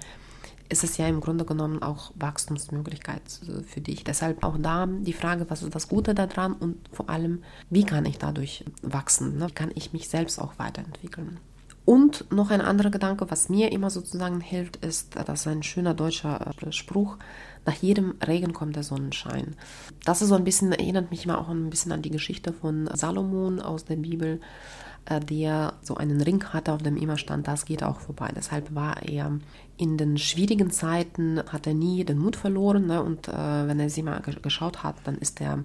ist 0.70 0.84
es 0.84 0.98
ja 0.98 1.08
im 1.08 1.22
Grunde 1.22 1.46
genommen 1.46 1.82
auch 1.82 2.12
Wachstumsmöglichkeit 2.16 3.22
für 3.68 3.82
dich. 3.82 4.04
Deshalb 4.04 4.44
auch 4.44 4.58
da 4.60 4.88
die 4.88 5.14
Frage, 5.14 5.50
was 5.50 5.64
ist 5.64 5.76
das 5.76 5.88
Gute 5.88 6.16
daran 6.16 6.54
und 6.54 6.78
vor 6.92 7.10
allem, 7.10 7.44
wie 7.70 7.86
kann 7.86 8.06
ich 8.06 8.18
dadurch 8.18 8.66
wachsen? 8.82 9.38
Ne? 9.38 9.48
Wie 9.50 9.54
kann 9.54 9.72
ich 9.76 9.94
mich 9.94 10.10
selbst 10.10 10.40
auch 10.40 10.58
weiterentwickeln? 10.58 11.40
Und 11.86 12.32
noch 12.32 12.50
ein 12.50 12.62
anderer 12.62 12.90
Gedanke, 12.90 13.30
was 13.30 13.48
mir 13.48 13.72
immer 13.72 13.92
sozusagen 13.92 14.42
hilft, 14.42 14.78
ist, 14.78 15.16
das 15.16 15.42
ist 15.42 15.48
ein 15.48 15.62
schöner 15.62 15.94
deutscher 15.94 16.54
äh, 16.62 16.72
Spruch, 16.72 17.18
nach 17.64 17.76
jedem 17.76 18.16
Regen 18.26 18.54
kommt 18.54 18.76
der 18.76 18.84
Sonnenschein. 18.84 19.56
Das 20.04 20.22
ist 20.22 20.30
so 20.30 20.36
ein 20.36 20.44
bisschen, 20.44 20.72
erinnert 20.72 21.12
mich 21.12 21.26
immer 21.26 21.40
auch 21.40 21.50
ein 21.50 21.70
bisschen 21.70 21.92
an 21.92 22.02
die 22.02 22.10
Geschichte 22.10 22.54
von 22.54 22.90
Salomon 22.94 23.62
aus 23.62 23.86
der 23.86 23.98
Bibel, 23.98 24.40
äh, 24.40 24.40
der 25.20 25.74
so 25.82 25.96
einen 25.96 26.22
Ring 26.22 26.44
hatte, 26.46 26.74
auf 26.74 26.82
dem 26.82 26.98
immer 26.98 27.18
stand, 27.18 27.48
das 27.48 27.66
geht 27.66 27.84
auch 27.84 28.00
vorbei. 28.00 28.32
Deshalb 28.36 28.74
war 28.74 29.04
er 29.04 29.40
in 29.78 29.98
den 29.98 30.18
schwierigen 30.18 30.72
Zeiten, 30.72 31.42
hat 31.52 31.68
er 31.68 31.74
nie 31.74 32.04
den 32.04 32.18
Mut 32.18 32.36
verloren. 32.36 32.88
Ne? 32.88 33.04
Und 33.04 33.28
äh, 33.28 33.68
wenn 33.68 33.80
er 33.80 33.90
sie 33.90 34.04
mal 34.04 34.22
geschaut 34.42 34.84
hat, 34.84 34.96
dann 35.04 35.18
ist 35.18 35.42
er 35.42 35.64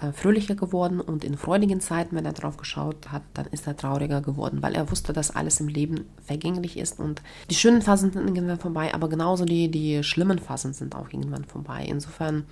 äh, 0.00 0.12
fröhlicher 0.12 0.54
geworden 0.54 1.00
und 1.00 1.24
in 1.24 1.36
freudigen 1.36 1.80
Zeiten, 1.80 2.16
wenn 2.16 2.24
er 2.24 2.32
drauf 2.32 2.56
geschaut 2.56 3.12
hat, 3.12 3.22
dann 3.34 3.46
ist 3.46 3.66
er 3.66 3.76
trauriger 3.76 4.22
geworden, 4.22 4.62
weil 4.62 4.74
er 4.74 4.90
wusste, 4.90 5.12
dass 5.12 5.34
alles 5.34 5.60
im 5.60 5.68
Leben 5.68 6.06
vergänglich 6.24 6.78
ist 6.78 6.98
und 6.98 7.22
die 7.50 7.54
schönen 7.54 7.82
Phasen 7.82 8.10
sind 8.12 8.26
irgendwann 8.26 8.58
vorbei, 8.58 8.94
aber 8.94 9.08
genauso 9.08 9.44
die, 9.44 9.70
die 9.70 10.02
schlimmen 10.02 10.38
Phasen 10.38 10.72
sind 10.72 10.94
auch 10.94 11.12
irgendwann 11.12 11.44
vorbei. 11.44 11.84
Insofern 11.86 12.44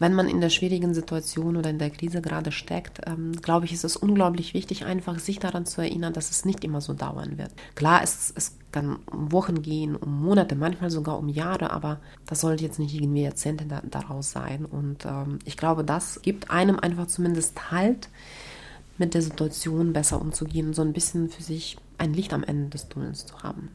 wenn 0.00 0.14
man 0.14 0.28
in 0.28 0.40
der 0.40 0.50
schwierigen 0.50 0.94
Situation 0.94 1.56
oder 1.56 1.70
in 1.70 1.78
der 1.78 1.90
Krise 1.90 2.20
gerade 2.20 2.50
steckt, 2.50 3.00
ähm, 3.06 3.32
glaube 3.40 3.66
ich, 3.66 3.72
ist 3.72 3.84
es 3.84 3.96
unglaublich 3.96 4.54
wichtig, 4.54 4.84
einfach 4.84 5.20
sich 5.20 5.38
daran 5.38 5.66
zu 5.66 5.82
erinnern, 5.82 6.12
dass 6.12 6.30
es 6.30 6.44
nicht 6.44 6.64
immer 6.64 6.80
so 6.80 6.94
dauern 6.94 7.38
wird. 7.38 7.52
Klar, 7.76 8.00
es, 8.02 8.32
es 8.34 8.56
kann 8.72 8.96
um 9.12 9.30
Wochen 9.30 9.62
gehen, 9.62 9.94
um 9.94 10.22
Monate, 10.22 10.56
manchmal 10.56 10.90
sogar 10.90 11.18
um 11.18 11.28
Jahre, 11.28 11.70
aber 11.70 12.00
das 12.26 12.40
sollte 12.40 12.64
jetzt 12.64 12.78
nicht 12.78 12.94
irgendwie 12.94 13.22
Jahrzehnte 13.22 13.66
da, 13.66 13.82
daraus 13.88 14.32
sein. 14.32 14.64
Und 14.64 15.04
ähm, 15.04 15.38
ich 15.44 15.56
glaube, 15.56 15.84
das 15.84 16.20
gibt 16.22 16.50
einem 16.50 16.78
einfach 16.80 17.06
zumindest 17.06 17.70
Halt, 17.70 18.08
mit 19.00 19.14
der 19.14 19.22
Situation 19.22 19.94
besser 19.94 20.20
umzugehen 20.20 20.74
so 20.74 20.82
ein 20.82 20.92
bisschen 20.92 21.30
für 21.30 21.42
sich 21.42 21.78
ein 21.96 22.12
Licht 22.12 22.34
am 22.34 22.44
Ende 22.44 22.68
des 22.68 22.88
Tunnels 22.88 23.24
zu 23.24 23.42
haben. 23.42 23.70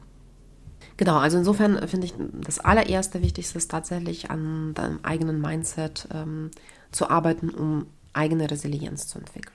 Genau, 0.96 1.18
also 1.18 1.38
insofern 1.38 1.86
finde 1.88 2.06
ich 2.06 2.14
das 2.32 2.58
allererste 2.58 3.22
Wichtigste 3.22 3.58
ist 3.58 3.70
tatsächlich 3.70 4.30
an 4.30 4.72
deinem 4.74 5.00
eigenen 5.02 5.40
Mindset 5.40 6.08
ähm, 6.12 6.50
zu 6.90 7.10
arbeiten, 7.10 7.50
um 7.50 7.86
eigene 8.12 8.50
Resilienz 8.50 9.06
zu 9.06 9.18
entwickeln. 9.18 9.54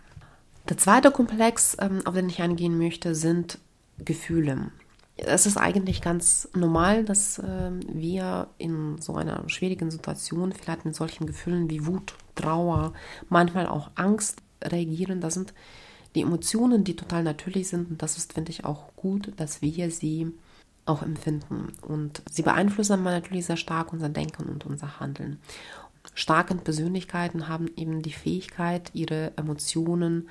Der 0.70 0.78
zweite 0.78 1.12
Komplex, 1.12 1.76
ähm, 1.80 2.02
auf 2.06 2.14
den 2.14 2.30
ich 2.30 2.42
eingehen 2.42 2.78
möchte, 2.78 3.16
sind 3.16 3.58
Gefühle. 3.98 4.72
Es 5.18 5.46
ist 5.46 5.58
eigentlich 5.58 6.02
ganz 6.02 6.48
normal, 6.54 7.04
dass 7.04 7.40
äh, 7.40 7.72
wir 7.88 8.48
in 8.58 9.00
so 9.02 9.16
einer 9.16 9.48
schwierigen 9.50 9.92
Situation 9.92 10.54
vielleicht 10.54 10.86
mit 10.86 10.96
solchen 10.96 11.26
Gefühlen 11.26 11.70
wie 11.70 11.86
Wut, 11.86 12.14
Trauer, 12.36 12.94
manchmal 13.30 13.68
auch 13.68 13.92
Angst 13.96 14.42
reagieren. 14.64 15.22
Das 15.22 15.34
sind 15.34 15.54
die 16.16 16.22
Emotionen, 16.22 16.84
die 16.84 16.96
total 16.96 17.24
natürlich 17.24 17.70
sind 17.70 17.90
und 17.90 18.02
das 18.02 18.18
ist, 18.18 18.34
finde 18.34 18.52
ich, 18.52 18.66
auch 18.66 18.96
gut, 18.96 19.32
dass 19.38 19.62
wir 19.62 19.92
sie 19.92 20.32
auch 20.92 21.02
empfinden. 21.02 21.74
Und 21.82 22.22
sie 22.30 22.42
beeinflussen 22.42 23.04
natürlich 23.04 23.46
sehr 23.46 23.58
stark 23.58 23.94
unser 23.94 24.10
Denken 24.10 24.44
und 24.44 24.66
unser 24.66 25.00
Handeln. 25.00 25.40
Starke 26.14 26.56
Persönlichkeiten 26.56 27.48
haben 27.48 27.70
eben 27.76 28.02
die 28.02 28.12
Fähigkeit, 28.12 28.92
ihre 28.94 29.32
Emotionen 29.38 30.30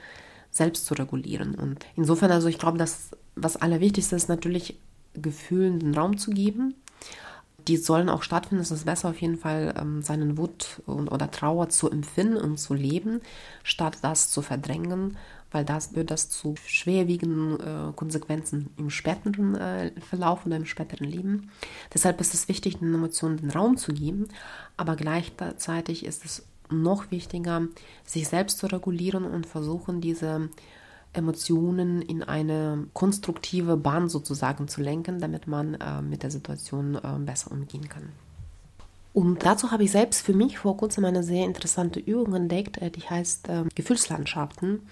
selbst 0.51 0.87
zu 0.87 0.95
regulieren. 0.95 1.55
Und 1.55 1.87
insofern, 1.97 2.33
also 2.33 2.49
ich 2.49 2.59
glaube, 2.59 2.79
dass 2.79 3.11
was 3.37 3.57
Allerwichtigste 3.57 4.17
ist, 4.17 4.29
natürlich 4.29 4.79
Gefühlen 5.15 5.79
den 5.79 5.95
Raum 5.95 6.19
zu 6.19 6.31
geben. 6.31 6.75
Die 7.69 7.77
sollen 7.77 8.09
auch 8.09 8.23
stattfinden. 8.23 8.63
Es 8.63 8.71
ist 8.71 8.87
besser 8.87 9.11
auf 9.11 9.21
jeden 9.21 9.37
Fall, 9.37 9.75
ähm, 9.79 10.03
seinen 10.03 10.39
Wut 10.39 10.83
und, 10.87 11.09
oder 11.09 11.31
Trauer 11.31 11.69
zu 11.69 11.91
empfinden 11.91 12.37
und 12.37 12.59
zu 12.59 12.75
leben, 12.75 13.21
statt 13.63 13.99
das 14.03 14.31
zu 14.31 14.43
verdrängen 14.43 15.17
weil 15.53 15.65
das 15.65 15.95
wird 15.95 16.11
das 16.11 16.29
zu 16.29 16.55
schwerwiegenden 16.67 17.61
äh, 17.61 17.93
Konsequenzen 17.95 18.71
im 18.77 18.91
späteren 18.91 19.55
äh, 19.55 19.93
Verlauf 20.01 20.47
oder 20.47 20.57
im 20.57 20.67
späteren 20.67 21.09
Leben. 21.09 21.51
Deshalb 21.93 22.21
ist 22.21 22.35
es 22.35 22.49
wichtig, 22.49 22.79
den 22.79 22.95
Emotionen 22.95 23.39
den 23.39 23.51
Raum 23.51 23.77
zu 23.77 23.93
geben, 23.93 24.29
aber 24.77 24.97
gleichzeitig 24.97 26.05
ist 26.05 26.25
es 26.25 26.47
noch 26.71 27.11
wichtiger, 27.11 27.63
sich 28.05 28.29
selbst 28.29 28.59
zu 28.59 28.67
regulieren 28.67 29.25
und 29.25 29.47
versuchen, 29.47 30.01
diese 30.01 30.49
Emotionen 31.13 32.03
in 32.03 32.23
eine 32.23 32.87
konstruktive 32.93 33.77
Bahn 33.77 34.09
sozusagen 34.09 34.69
zu 34.69 34.81
lenken, 34.81 35.19
damit 35.19 35.49
man 35.49 35.75
äh, 35.75 36.03
mit 36.03 36.23
der 36.23 36.31
Situation 36.31 36.95
äh, 36.95 37.19
besser 37.19 37.51
umgehen 37.51 37.89
kann. 37.89 38.11
Und 39.13 39.45
dazu 39.45 39.73
habe 39.73 39.85
ich 39.85 39.91
selbst 39.91 40.25
für 40.25 40.35
mich 40.35 40.59
vor 40.59 40.77
kurzem 40.77 41.05
eine 41.05 41.25
sehr 41.25 41.45
interessante 41.45 41.99
Übung 41.99 42.35
entdeckt, 42.35 42.79
äh, 42.79 42.91
die 42.91 43.03
heißt 43.03 43.49
äh, 43.49 43.65
Gefühlslandschaften. 43.75 44.83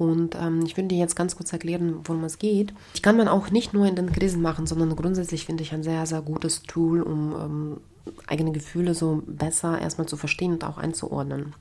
Und 0.00 0.34
ähm, 0.34 0.62
ich 0.64 0.78
will 0.78 0.88
dir 0.88 0.96
jetzt 0.96 1.14
ganz 1.14 1.36
kurz 1.36 1.52
erklären, 1.52 2.00
worum 2.04 2.24
es 2.24 2.38
geht. 2.38 2.72
Die 2.96 3.02
kann 3.02 3.18
man 3.18 3.28
auch 3.28 3.50
nicht 3.50 3.74
nur 3.74 3.84
in 3.84 3.96
den 3.96 4.10
Krisen 4.10 4.40
machen, 4.40 4.66
sondern 4.66 4.96
grundsätzlich 4.96 5.44
finde 5.44 5.62
ich 5.62 5.74
ein 5.74 5.82
sehr, 5.82 6.06
sehr 6.06 6.22
gutes 6.22 6.62
Tool, 6.62 7.02
um 7.02 7.34
ähm, 7.34 7.80
eigene 8.26 8.50
Gefühle 8.50 8.94
so 8.94 9.22
besser 9.26 9.78
erstmal 9.78 10.08
zu 10.08 10.16
verstehen 10.16 10.52
und 10.52 10.64
auch 10.64 10.78
einzuordnen. 10.78 11.54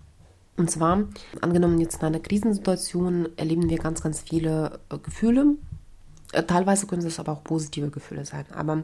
Und 0.55 0.71
zwar, 0.71 1.03
angenommen 1.41 1.81
jetzt 1.81 1.97
in 1.97 2.07
einer 2.07 2.21
Krisensituation 2.21 3.27
erleben 3.35 3.69
wir 3.69 3.77
ganz, 3.77 4.01
ganz 4.01 4.21
viele 4.21 4.79
äh, 4.89 4.97
Gefühle. 4.99 5.55
Äh, 6.31 6.43
teilweise 6.43 6.87
können 6.87 7.05
es 7.05 7.19
aber 7.19 7.33
auch 7.33 7.43
positive 7.43 7.89
Gefühle 7.89 8.23
sein. 8.23 8.45
Aber 8.55 8.83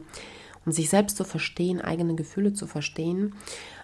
um 0.66 0.72
sich 0.72 0.90
selbst 0.90 1.16
zu 1.16 1.24
verstehen, 1.24 1.80
eigene 1.80 2.14
Gefühle 2.14 2.52
zu 2.52 2.66
verstehen, 2.66 3.34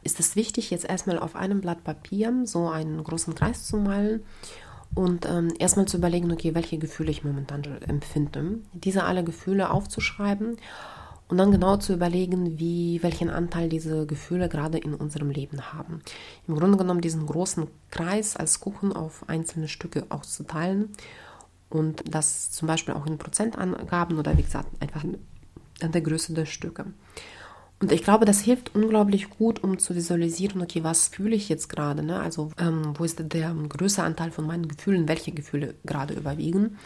ist 0.03 0.21
es 0.21 0.37
wichtig, 0.37 0.71
jetzt 0.71 0.85
erstmal 0.85 1.19
auf 1.19 1.35
einem 1.35 1.63
Blatt 1.63 1.83
Papier 1.83 2.43
so 2.45 2.69
einen 2.69 3.03
großen 3.03 3.35
Kreis 3.35 3.67
zu 3.67 3.79
malen 3.79 4.23
und 4.95 5.27
ähm, 5.27 5.53
erstmal 5.59 5.87
zu 5.87 5.97
überlegen, 5.97 6.31
okay, 6.31 6.55
welche 6.55 6.79
Gefühle 6.79 7.11
ich 7.11 7.25
momentan 7.25 7.65
empfinde, 7.87 8.59
diese 8.73 9.05
alle 9.05 9.25
Gefühle 9.25 9.71
aufzuschreiben 9.71 10.57
und 11.29 11.39
dann 11.39 11.51
genau 11.51 11.79
zu 11.79 11.95
überlegen, 11.95 12.59
wie, 12.59 13.03
welchen 13.03 13.31
Anteil 13.31 13.71
diese 13.71 14.07
Gefühle 14.07 14.51
gerade 14.51 14.77
in 14.77 14.95
unserem 14.95 15.31
Leben 15.31 15.73
haben. 15.73 16.03
Im 16.47 16.57
Grunde 16.57 16.77
genommen 16.77 17.01
diesen 17.01 17.27
großen 17.27 17.69
Kreis 17.91 18.37
als 18.37 18.61
Kuchen 18.61 18.93
auf 18.93 19.29
einzelne 19.29 19.69
Stücke 19.69 20.05
auszuteilen 20.11 20.91
und 21.71 22.05
das 22.07 22.51
zum 22.51 22.69
Beispiel 22.69 22.93
auch 22.93 23.07
in 23.07 23.17
Prozentangaben 23.17 24.19
oder 24.19 24.37
wie 24.37 24.43
gesagt 24.43 24.69
einfach 24.81 25.05
an 25.05 25.93
der 25.93 26.03
Größe 26.03 26.35
der 26.35 26.45
Stücke. 26.47 26.85
Und 27.83 27.91
ich 27.91 28.05
glaube, 28.05 28.25
das 28.27 28.41
hilft 28.41 28.77
unglaublich 28.77 29.29
gut, 29.29 29.65
um 29.65 29.77
zu 29.81 29.97
visualisieren, 29.97 30.63
okay, 30.63 30.85
was 30.85 31.09
fühle 31.09 31.35
ich 31.35 31.49
jetzt 31.49 31.69
gerade? 31.69 32.05
Ne? 32.05 32.21
Also, 32.21 32.53
ähm, 32.57 32.95
wo 32.97 33.03
ist 33.03 33.19
der 33.19 33.53
größere 33.69 34.07
Anteil 34.07 34.31
von 34.31 34.47
meinen 34.47 34.69
Gefühlen, 34.69 35.09
welche 35.09 35.33
Gefühle 35.33 35.75
gerade 35.85 36.15
überwiegen? 36.15 36.79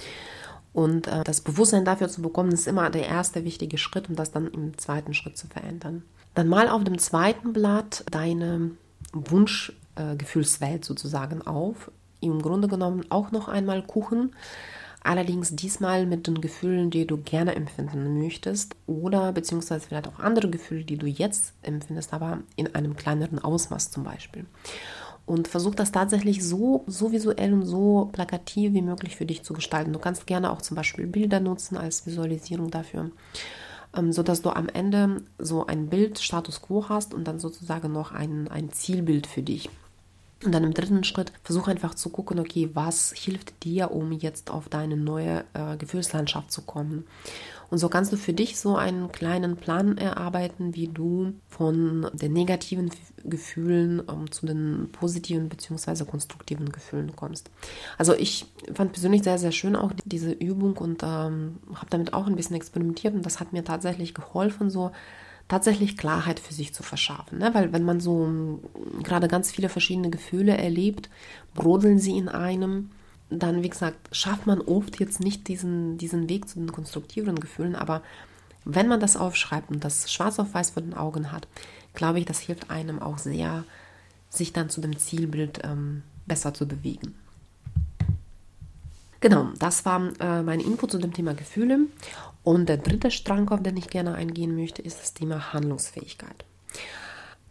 Und 0.72 1.06
äh, 1.06 1.22
das 1.22 1.42
Bewusstsein 1.42 1.84
dafür 1.84 2.08
zu 2.08 2.22
bekommen, 2.22 2.50
ist 2.50 2.66
immer 2.66 2.88
der 2.88 3.06
erste 3.06 3.44
wichtige 3.44 3.76
Schritt, 3.76 4.08
um 4.08 4.16
das 4.16 4.32
dann 4.32 4.46
im 4.46 4.78
zweiten 4.78 5.12
Schritt 5.12 5.36
zu 5.36 5.48
verändern. 5.48 6.02
Dann 6.34 6.48
mal 6.48 6.70
auf 6.70 6.82
dem 6.82 6.96
zweiten 6.96 7.52
Blatt 7.52 8.02
deine 8.10 8.70
Wunschgefühlswelt 9.12 10.82
äh, 10.82 10.86
sozusagen 10.86 11.46
auf. 11.46 11.90
Im 12.20 12.40
Grunde 12.40 12.68
genommen 12.68 13.04
auch 13.10 13.32
noch 13.32 13.48
einmal 13.48 13.82
Kuchen 13.82 14.34
Allerdings 15.06 15.54
diesmal 15.54 16.04
mit 16.04 16.26
den 16.26 16.40
Gefühlen, 16.40 16.90
die 16.90 17.06
du 17.06 17.18
gerne 17.18 17.54
empfinden 17.54 18.18
möchtest 18.18 18.74
oder 18.88 19.32
beziehungsweise 19.32 19.86
vielleicht 19.86 20.08
auch 20.08 20.18
andere 20.18 20.50
Gefühle, 20.50 20.82
die 20.82 20.96
du 20.96 21.06
jetzt 21.06 21.52
empfindest, 21.62 22.12
aber 22.12 22.40
in 22.56 22.74
einem 22.74 22.96
kleineren 22.96 23.38
Ausmaß 23.38 23.92
zum 23.92 24.02
Beispiel. 24.02 24.46
Und 25.24 25.46
versuch 25.46 25.76
das 25.76 25.92
tatsächlich 25.92 26.44
so, 26.44 26.82
so 26.88 27.12
visuell 27.12 27.52
und 27.52 27.64
so 27.66 28.08
plakativ 28.10 28.72
wie 28.72 28.82
möglich 28.82 29.14
für 29.14 29.26
dich 29.26 29.44
zu 29.44 29.54
gestalten. 29.54 29.92
Du 29.92 30.00
kannst 30.00 30.26
gerne 30.26 30.50
auch 30.50 30.60
zum 30.60 30.74
Beispiel 30.74 31.06
Bilder 31.06 31.38
nutzen 31.38 31.76
als 31.76 32.04
Visualisierung 32.04 32.72
dafür, 32.72 33.12
ähm, 33.96 34.10
sodass 34.12 34.42
du 34.42 34.50
am 34.50 34.68
Ende 34.68 35.22
so 35.38 35.66
ein 35.66 35.86
Bild 35.86 36.18
Status 36.18 36.62
quo 36.62 36.88
hast 36.88 37.14
und 37.14 37.28
dann 37.28 37.38
sozusagen 37.38 37.92
noch 37.92 38.10
ein, 38.10 38.48
ein 38.48 38.72
Zielbild 38.72 39.28
für 39.28 39.42
dich. 39.42 39.70
Und 40.44 40.52
dann 40.52 40.64
im 40.64 40.74
dritten 40.74 41.02
Schritt 41.02 41.32
versuche 41.42 41.70
einfach 41.70 41.94
zu 41.94 42.10
gucken, 42.10 42.38
okay, 42.38 42.68
was 42.74 43.12
hilft 43.12 43.64
dir, 43.64 43.90
um 43.90 44.12
jetzt 44.12 44.50
auf 44.50 44.68
deine 44.68 44.96
neue 44.96 45.44
äh, 45.54 45.76
Gefühlslandschaft 45.78 46.52
zu 46.52 46.62
kommen. 46.62 47.06
Und 47.70 47.78
so 47.78 47.88
kannst 47.88 48.12
du 48.12 48.16
für 48.16 48.32
dich 48.32 48.58
so 48.58 48.76
einen 48.76 49.10
kleinen 49.10 49.56
Plan 49.56 49.98
erarbeiten, 49.98 50.74
wie 50.74 50.88
du 50.88 51.32
von 51.48 52.08
den 52.12 52.32
negativen 52.32 52.90
Gefühlen 53.24 54.02
ähm, 54.08 54.30
zu 54.30 54.46
den 54.46 54.90
positiven 54.92 55.48
bzw. 55.48 56.04
konstruktiven 56.04 56.70
Gefühlen 56.70 57.16
kommst. 57.16 57.50
Also 57.98 58.14
ich 58.14 58.46
fand 58.74 58.92
persönlich 58.92 59.22
sehr, 59.24 59.38
sehr 59.38 59.52
schön 59.52 59.74
auch 59.74 59.92
diese 60.04 60.32
Übung 60.32 60.76
und 60.76 61.02
ähm, 61.02 61.58
habe 61.74 61.90
damit 61.90 62.12
auch 62.12 62.26
ein 62.26 62.36
bisschen 62.36 62.56
experimentiert 62.56 63.14
und 63.14 63.24
das 63.24 63.40
hat 63.40 63.52
mir 63.52 63.64
tatsächlich 63.64 64.14
geholfen, 64.14 64.70
so 64.70 64.92
tatsächlich 65.48 65.96
Klarheit 65.96 66.40
für 66.40 66.52
sich 66.52 66.74
zu 66.74 66.82
verschaffen. 66.82 67.38
Ne? 67.38 67.54
Weil 67.54 67.72
wenn 67.72 67.84
man 67.84 68.00
so 68.00 68.24
hm, 68.24 68.60
gerade 69.02 69.28
ganz 69.28 69.50
viele 69.50 69.68
verschiedene 69.68 70.10
Gefühle 70.10 70.56
erlebt, 70.56 71.08
brodeln 71.54 71.98
sie 71.98 72.16
in 72.16 72.28
einem, 72.28 72.90
dann, 73.30 73.62
wie 73.62 73.68
gesagt, 73.68 74.14
schafft 74.14 74.46
man 74.46 74.60
oft 74.60 75.00
jetzt 75.00 75.20
nicht 75.20 75.48
diesen, 75.48 75.98
diesen 75.98 76.28
Weg 76.28 76.48
zu 76.48 76.58
den 76.58 76.72
konstruktiven 76.72 77.38
Gefühlen, 77.38 77.74
aber 77.74 78.02
wenn 78.64 78.88
man 78.88 79.00
das 79.00 79.16
aufschreibt 79.16 79.70
und 79.70 79.84
das 79.84 80.12
schwarz 80.12 80.38
auf 80.38 80.52
weiß 80.52 80.70
vor 80.70 80.82
den 80.82 80.94
Augen 80.94 81.30
hat, 81.30 81.46
glaube 81.94 82.18
ich, 82.18 82.24
das 82.24 82.40
hilft 82.40 82.70
einem 82.70 83.00
auch 83.00 83.18
sehr, 83.18 83.64
sich 84.28 84.52
dann 84.52 84.68
zu 84.68 84.80
dem 84.80 84.98
Zielbild 84.98 85.60
ähm, 85.64 86.02
besser 86.26 86.52
zu 86.52 86.66
bewegen. 86.66 87.14
Genau, 89.20 89.48
das 89.58 89.84
war 89.84 90.10
äh, 90.20 90.42
mein 90.42 90.60
Input 90.60 90.90
zu 90.90 90.98
dem 90.98 91.12
Thema 91.12 91.34
Gefühle. 91.34 91.80
Und 92.46 92.68
der 92.68 92.76
dritte 92.76 93.10
Strang, 93.10 93.48
auf 93.48 93.60
den 93.60 93.76
ich 93.76 93.90
gerne 93.90 94.14
eingehen 94.14 94.54
möchte, 94.54 94.80
ist 94.80 95.00
das 95.00 95.12
Thema 95.14 95.52
Handlungsfähigkeit. 95.52 96.44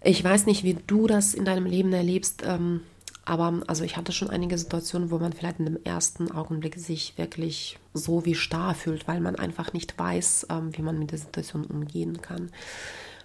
Ich 0.02 0.24
weiß 0.24 0.46
nicht, 0.46 0.64
wie 0.64 0.76
du 0.88 1.06
das 1.06 1.34
in 1.34 1.44
deinem 1.44 1.66
Leben 1.66 1.92
erlebst, 1.92 2.44
ähm, 2.46 2.80
Aber 3.26 3.62
also 3.68 3.84
ich 3.84 3.98
hatte 3.98 4.14
schon 4.14 4.30
einige 4.30 4.58
Situationen, 4.58 5.12
wo 5.12 5.18
man 5.18 5.34
vielleicht 5.34 5.60
in 5.60 5.66
dem 5.66 5.84
ersten 5.84 6.32
Augenblick 6.32 6.76
sich 6.76 7.18
wirklich 7.18 7.78
so 7.94 8.24
wie 8.24 8.36
starr 8.36 8.74
fühlt, 8.74 9.06
weil 9.06 9.20
man 9.20 9.36
einfach 9.36 9.74
nicht 9.74 10.00
weiß, 10.00 10.48
ähm, 10.50 10.70
wie 10.78 10.82
man 10.82 10.98
mit 10.98 11.12
der 11.12 11.20
Situation 11.20 11.66
umgehen 11.66 12.22
kann. 12.22 12.52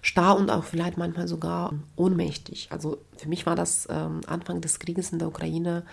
Starr 0.01 0.35
und 0.35 0.49
auch 0.49 0.65
vielleicht 0.65 0.97
manchmal 0.97 1.29
sogar 1.29 1.73
ohnmächtig. 1.95 2.67
Also 2.71 2.97
für 3.15 3.29
mich 3.29 3.45
war 3.45 3.55
das 3.55 3.87
ähm, 3.89 4.19
Anfang 4.27 4.59
des 4.59 4.79
Krieges 4.79 5.13
in 5.13 5.19
der 5.19 5.29
Ukraine 5.29 5.83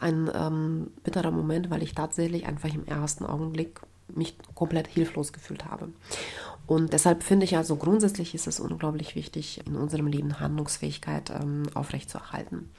ein 0.00 0.28
ähm, 0.34 0.90
bitterer 1.04 1.30
Moment, 1.30 1.70
weil 1.70 1.84
ich 1.84 1.94
tatsächlich 1.94 2.46
einfach 2.46 2.74
im 2.74 2.84
ersten 2.84 3.24
Augenblick 3.24 3.80
mich 4.08 4.36
komplett 4.54 4.86
hilflos 4.88 5.32
gefühlt 5.32 5.64
habe. 5.64 5.88
Und 6.66 6.92
deshalb 6.92 7.22
finde 7.22 7.44
ich 7.44 7.56
also 7.56 7.76
grundsätzlich 7.76 8.34
ist 8.34 8.46
es 8.46 8.60
unglaublich 8.60 9.14
wichtig, 9.14 9.60
in 9.66 9.76
unserem 9.76 10.06
Leben 10.06 10.40
Handlungsfähigkeit 10.40 11.30
ähm, 11.30 11.64
aufrechtzuerhalten. 11.74 12.70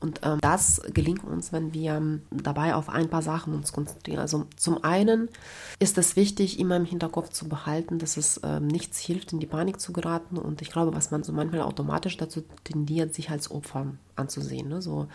Und 0.00 0.20
ähm, 0.22 0.38
das 0.42 0.82
gelingt 0.92 1.24
uns, 1.24 1.50
wenn 1.50 1.72
wir 1.72 2.20
dabei 2.30 2.74
auf 2.74 2.90
ein 2.90 3.08
paar 3.08 3.22
Sachen 3.22 3.54
uns 3.54 3.72
konzentrieren. 3.72 4.18
Also 4.18 4.46
zum 4.56 4.84
einen 4.84 5.30
ist 5.78 5.96
es 5.96 6.14
wichtig, 6.14 6.58
immer 6.58 6.76
im 6.76 6.84
Hinterkopf 6.84 7.30
zu 7.30 7.48
behalten, 7.48 7.98
dass 7.98 8.18
es 8.18 8.38
ähm, 8.44 8.66
nichts 8.66 8.98
hilft, 8.98 9.32
in 9.32 9.40
die 9.40 9.46
Panik 9.46 9.80
zu 9.80 9.94
geraten. 9.94 10.36
Und 10.36 10.60
ich 10.60 10.70
glaube, 10.70 10.94
was 10.94 11.10
man 11.10 11.22
so 11.22 11.32
manchmal 11.32 11.62
automatisch 11.62 12.18
dazu 12.18 12.42
tendiert, 12.64 13.14
sich 13.14 13.30
als 13.30 13.50
Opfer 13.50 13.86
anzusehen. 14.14 14.68
Ne? 14.68 14.82
So, 14.82 15.06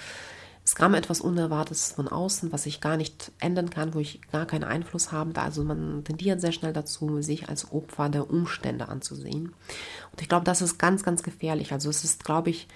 es 0.69 0.75
kam 0.75 0.93
etwas 0.93 1.19
Unerwartetes 1.19 1.93
von 1.93 2.07
außen, 2.07 2.51
was 2.51 2.67
ich 2.67 2.79
gar 2.79 2.95
nicht 2.95 3.31
ändern 3.39 3.71
kann, 3.71 3.95
wo 3.95 3.99
ich 3.99 4.21
gar 4.31 4.45
keinen 4.45 4.63
Einfluss 4.63 5.11
habe. 5.11 5.41
Also 5.41 5.63
man 5.63 6.03
tendiert 6.03 6.41
sehr 6.41 6.51
schnell 6.51 6.73
dazu, 6.73 7.23
sich 7.23 7.49
als 7.49 7.71
Opfer 7.71 8.07
der 8.09 8.29
Umstände 8.29 8.87
anzusehen. 8.87 9.51
Und 10.11 10.21
ich 10.21 10.29
glaube, 10.29 10.45
das 10.45 10.61
ist 10.61 10.77
ganz, 10.77 11.01
ganz 11.01 11.23
gefährlich. 11.23 11.71
Also 11.71 11.89
es 11.89 12.03
ist, 12.03 12.23
glaube 12.23 12.51
ich, 12.51 12.67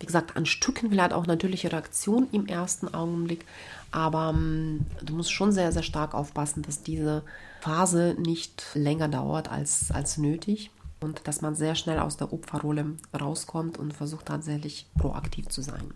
wie 0.00 0.04
gesagt, 0.04 0.36
an 0.36 0.44
Stücken 0.44 0.90
vielleicht 0.90 1.14
auch 1.14 1.26
natürliche 1.26 1.72
Reaktion 1.72 2.28
im 2.30 2.46
ersten 2.46 2.92
Augenblick, 2.92 3.46
aber 3.90 4.34
ähm, 4.34 4.84
du 5.02 5.14
musst 5.14 5.32
schon 5.32 5.50
sehr, 5.50 5.72
sehr 5.72 5.82
stark 5.82 6.12
aufpassen, 6.12 6.62
dass 6.62 6.82
diese 6.82 7.22
Phase 7.62 8.16
nicht 8.18 8.66
länger 8.74 9.08
dauert 9.08 9.50
als, 9.50 9.90
als 9.92 10.18
nötig 10.18 10.70
und 11.00 11.26
dass 11.26 11.40
man 11.40 11.54
sehr 11.54 11.74
schnell 11.74 12.00
aus 12.00 12.18
der 12.18 12.34
Opferrolle 12.34 12.84
rauskommt 13.18 13.78
und 13.78 13.94
versucht 13.94 14.26
tatsächlich 14.26 14.86
proaktiv 14.98 15.48
zu 15.48 15.62
sein. 15.62 15.94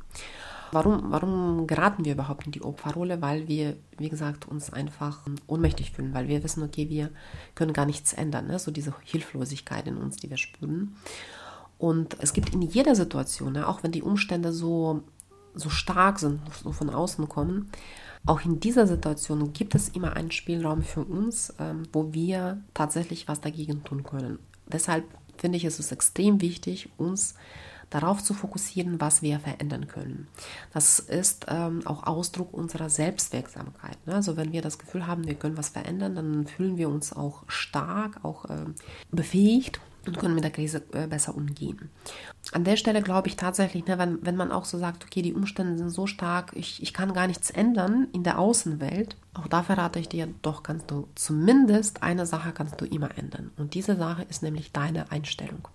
Warum, 0.74 1.12
warum 1.12 1.66
geraten 1.66 2.04
wir 2.04 2.12
überhaupt 2.12 2.46
in 2.46 2.52
die 2.52 2.62
Opferrolle? 2.62 3.22
Weil 3.22 3.46
wir, 3.46 3.76
wie 3.96 4.08
gesagt, 4.08 4.48
uns 4.48 4.72
einfach 4.72 5.20
ohnmächtig 5.46 5.92
fühlen, 5.92 6.12
weil 6.12 6.26
wir 6.26 6.42
wissen, 6.42 6.64
okay, 6.64 6.88
wir 6.88 7.10
können 7.54 7.72
gar 7.72 7.86
nichts 7.86 8.12
ändern. 8.12 8.48
Ne? 8.48 8.58
So 8.58 8.70
diese 8.72 8.92
Hilflosigkeit 9.04 9.86
in 9.86 9.96
uns, 9.96 10.16
die 10.16 10.30
wir 10.30 10.36
spüren. 10.36 10.96
Und 11.78 12.16
es 12.20 12.32
gibt 12.32 12.54
in 12.54 12.62
jeder 12.62 12.94
Situation, 12.94 13.52
ne, 13.52 13.68
auch 13.68 13.82
wenn 13.82 13.92
die 13.92 14.02
Umstände 14.02 14.52
so, 14.52 15.02
so 15.54 15.70
stark 15.70 16.18
sind, 16.18 16.40
so 16.62 16.72
von 16.72 16.90
außen 16.90 17.28
kommen, 17.28 17.70
auch 18.26 18.44
in 18.44 18.58
dieser 18.58 18.86
Situation 18.86 19.52
gibt 19.52 19.74
es 19.74 19.90
immer 19.90 20.16
einen 20.16 20.30
Spielraum 20.30 20.82
für 20.82 21.04
uns, 21.04 21.54
ähm, 21.58 21.82
wo 21.92 22.14
wir 22.14 22.62
tatsächlich 22.72 23.28
was 23.28 23.40
dagegen 23.40 23.84
tun 23.84 24.02
können. 24.02 24.38
Deshalb 24.66 25.04
finde 25.36 25.58
ich, 25.58 25.64
es 25.64 25.92
extrem 25.92 26.40
wichtig, 26.40 26.88
uns 26.96 27.34
darauf 27.94 28.22
zu 28.22 28.34
fokussieren, 28.34 29.00
was 29.00 29.22
wir 29.22 29.38
verändern 29.38 29.86
können. 29.86 30.26
Das 30.72 30.98
ist 30.98 31.46
ähm, 31.48 31.86
auch 31.86 32.04
Ausdruck 32.04 32.52
unserer 32.52 32.90
Selbstwirksamkeit. 32.90 34.04
Ne? 34.06 34.14
Also 34.14 34.36
wenn 34.36 34.52
wir 34.52 34.62
das 34.62 34.78
Gefühl 34.78 35.06
haben, 35.06 35.26
wir 35.26 35.34
können 35.34 35.56
was 35.56 35.68
verändern, 35.68 36.16
dann 36.16 36.46
fühlen 36.46 36.76
wir 36.76 36.88
uns 36.88 37.12
auch 37.12 37.44
stark, 37.46 38.24
auch 38.24 38.50
ähm, 38.50 38.74
befähigt 39.12 39.80
und 40.06 40.18
können 40.18 40.34
mit 40.34 40.44
der 40.44 40.50
Krise 40.50 40.82
äh, 40.92 41.06
besser 41.06 41.36
umgehen. 41.36 41.88
An 42.52 42.64
der 42.64 42.76
Stelle 42.76 43.00
glaube 43.00 43.28
ich 43.28 43.36
tatsächlich, 43.36 43.86
ne, 43.86 43.96
wenn, 43.96 44.18
wenn 44.26 44.36
man 44.36 44.50
auch 44.50 44.64
so 44.64 44.76
sagt, 44.76 45.04
okay, 45.04 45.22
die 45.22 45.32
Umstände 45.32 45.78
sind 45.78 45.90
so 45.90 46.06
stark, 46.06 46.52
ich, 46.54 46.82
ich 46.82 46.92
kann 46.92 47.14
gar 47.14 47.28
nichts 47.28 47.50
ändern 47.50 48.08
in 48.12 48.24
der 48.24 48.38
Außenwelt, 48.38 49.16
auch 49.34 49.46
da 49.46 49.62
verrate 49.62 50.00
ich 50.00 50.08
dir, 50.08 50.28
doch 50.42 50.62
kannst 50.64 50.90
du 50.90 51.08
zumindest 51.14 52.02
eine 52.02 52.26
Sache 52.26 52.52
kannst 52.52 52.80
du 52.80 52.84
immer 52.84 53.16
ändern. 53.16 53.52
Und 53.56 53.74
diese 53.74 53.96
Sache 53.96 54.26
ist 54.28 54.42
nämlich 54.42 54.72
deine 54.72 55.10
Einstellung. 55.12 55.68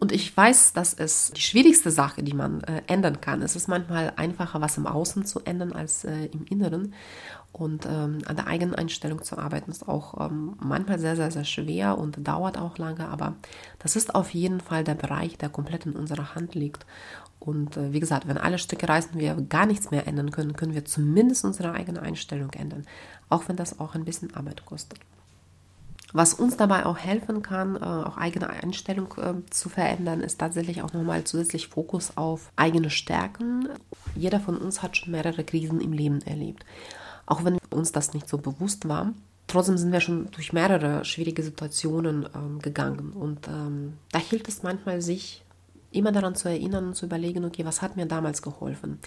Und 0.00 0.12
ich 0.12 0.36
weiß, 0.36 0.74
dass 0.74 0.94
es 0.94 1.32
die 1.32 1.40
schwierigste 1.40 1.90
Sache, 1.90 2.22
die 2.22 2.32
man 2.32 2.62
äh, 2.62 2.82
ändern 2.86 3.20
kann. 3.20 3.42
Es 3.42 3.56
ist 3.56 3.66
manchmal 3.66 4.12
einfacher, 4.16 4.60
was 4.60 4.78
im 4.78 4.86
Außen 4.86 5.24
zu 5.24 5.40
ändern 5.40 5.72
als 5.72 6.04
äh, 6.04 6.26
im 6.26 6.44
Inneren. 6.44 6.94
Und 7.50 7.86
ähm, 7.86 8.18
an 8.26 8.36
der 8.36 8.46
eigenen 8.46 8.76
Einstellung 8.76 9.24
zu 9.24 9.38
arbeiten 9.38 9.72
ist 9.72 9.88
auch 9.88 10.30
ähm, 10.30 10.54
manchmal 10.60 11.00
sehr, 11.00 11.16
sehr, 11.16 11.32
sehr 11.32 11.44
schwer 11.44 11.98
und 11.98 12.28
dauert 12.28 12.58
auch 12.58 12.78
lange. 12.78 13.08
Aber 13.08 13.34
das 13.80 13.96
ist 13.96 14.14
auf 14.14 14.30
jeden 14.30 14.60
Fall 14.60 14.84
der 14.84 14.94
Bereich, 14.94 15.36
der 15.36 15.48
komplett 15.48 15.86
in 15.86 15.94
unserer 15.94 16.36
Hand 16.36 16.54
liegt. 16.54 16.86
Und 17.40 17.76
äh, 17.76 17.92
wie 17.92 18.00
gesagt, 18.00 18.28
wenn 18.28 18.38
alle 18.38 18.58
Stücke 18.58 18.88
reißen, 18.88 19.18
wir 19.18 19.34
gar 19.34 19.66
nichts 19.66 19.90
mehr 19.90 20.06
ändern 20.06 20.30
können, 20.30 20.52
können 20.52 20.74
wir 20.74 20.84
zumindest 20.84 21.44
unsere 21.44 21.72
eigene 21.72 22.02
Einstellung 22.02 22.52
ändern. 22.52 22.86
Auch 23.28 23.48
wenn 23.48 23.56
das 23.56 23.80
auch 23.80 23.96
ein 23.96 24.04
bisschen 24.04 24.32
Arbeit 24.34 24.64
kostet. 24.64 25.00
Was 26.12 26.32
uns 26.32 26.56
dabei 26.56 26.86
auch 26.86 26.96
helfen 26.96 27.42
kann, 27.42 27.76
äh, 27.76 27.80
auch 27.80 28.16
eigene 28.16 28.48
Einstellung 28.48 29.12
äh, 29.18 29.34
zu 29.50 29.68
verändern, 29.68 30.22
ist 30.22 30.38
tatsächlich 30.38 30.82
auch 30.82 30.92
nochmal 30.92 31.24
zusätzlich 31.24 31.68
Fokus 31.68 32.16
auf 32.16 32.50
eigene 32.56 32.88
Stärken. 32.88 33.68
Jeder 34.14 34.40
von 34.40 34.56
uns 34.56 34.82
hat 34.82 34.96
schon 34.96 35.12
mehrere 35.12 35.44
Krisen 35.44 35.80
im 35.80 35.92
Leben 35.92 36.22
erlebt. 36.22 36.64
Auch 37.26 37.44
wenn 37.44 37.58
uns 37.70 37.92
das 37.92 38.14
nicht 38.14 38.26
so 38.26 38.38
bewusst 38.38 38.88
war, 38.88 39.12
trotzdem 39.48 39.76
sind 39.76 39.92
wir 39.92 40.00
schon 40.00 40.30
durch 40.30 40.54
mehrere 40.54 41.04
schwierige 41.04 41.42
Situationen 41.42 42.26
ähm, 42.34 42.58
gegangen. 42.60 43.12
Und 43.12 43.46
ähm, 43.46 43.98
da 44.10 44.18
hilft 44.18 44.48
es 44.48 44.62
manchmal, 44.62 45.02
sich 45.02 45.44
immer 45.90 46.12
daran 46.12 46.34
zu 46.34 46.48
erinnern 46.48 46.88
und 46.88 46.94
zu 46.94 47.06
überlegen, 47.06 47.44
okay, 47.44 47.64
was 47.64 47.82
hat 47.82 47.96
mir 47.96 48.06
damals 48.06 48.40
geholfen? 48.40 48.98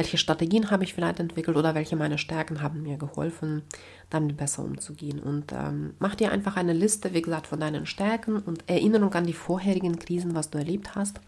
Welche 0.00 0.16
Strategien 0.16 0.70
habe 0.70 0.82
ich 0.82 0.94
vielleicht 0.94 1.20
entwickelt 1.20 1.58
oder 1.58 1.74
welche 1.74 1.94
meiner 1.94 2.16
Stärken 2.16 2.62
haben 2.62 2.82
mir 2.82 2.96
geholfen, 2.96 3.60
damit 4.08 4.38
besser 4.38 4.64
umzugehen? 4.64 5.20
Und 5.20 5.52
ähm, 5.52 5.92
mach 5.98 6.14
dir 6.14 6.32
einfach 6.32 6.56
eine 6.56 6.72
Liste, 6.72 7.12
wie 7.12 7.20
gesagt, 7.20 7.46
von 7.46 7.60
deinen 7.60 7.84
Stärken 7.84 8.38
und 8.38 8.66
Erinnerung 8.66 9.12
an 9.12 9.26
die 9.26 9.34
vorherigen 9.34 9.98
Krisen, 9.98 10.34
was 10.34 10.48
du 10.48 10.56
erlebt 10.56 10.94
hast. 10.94 11.20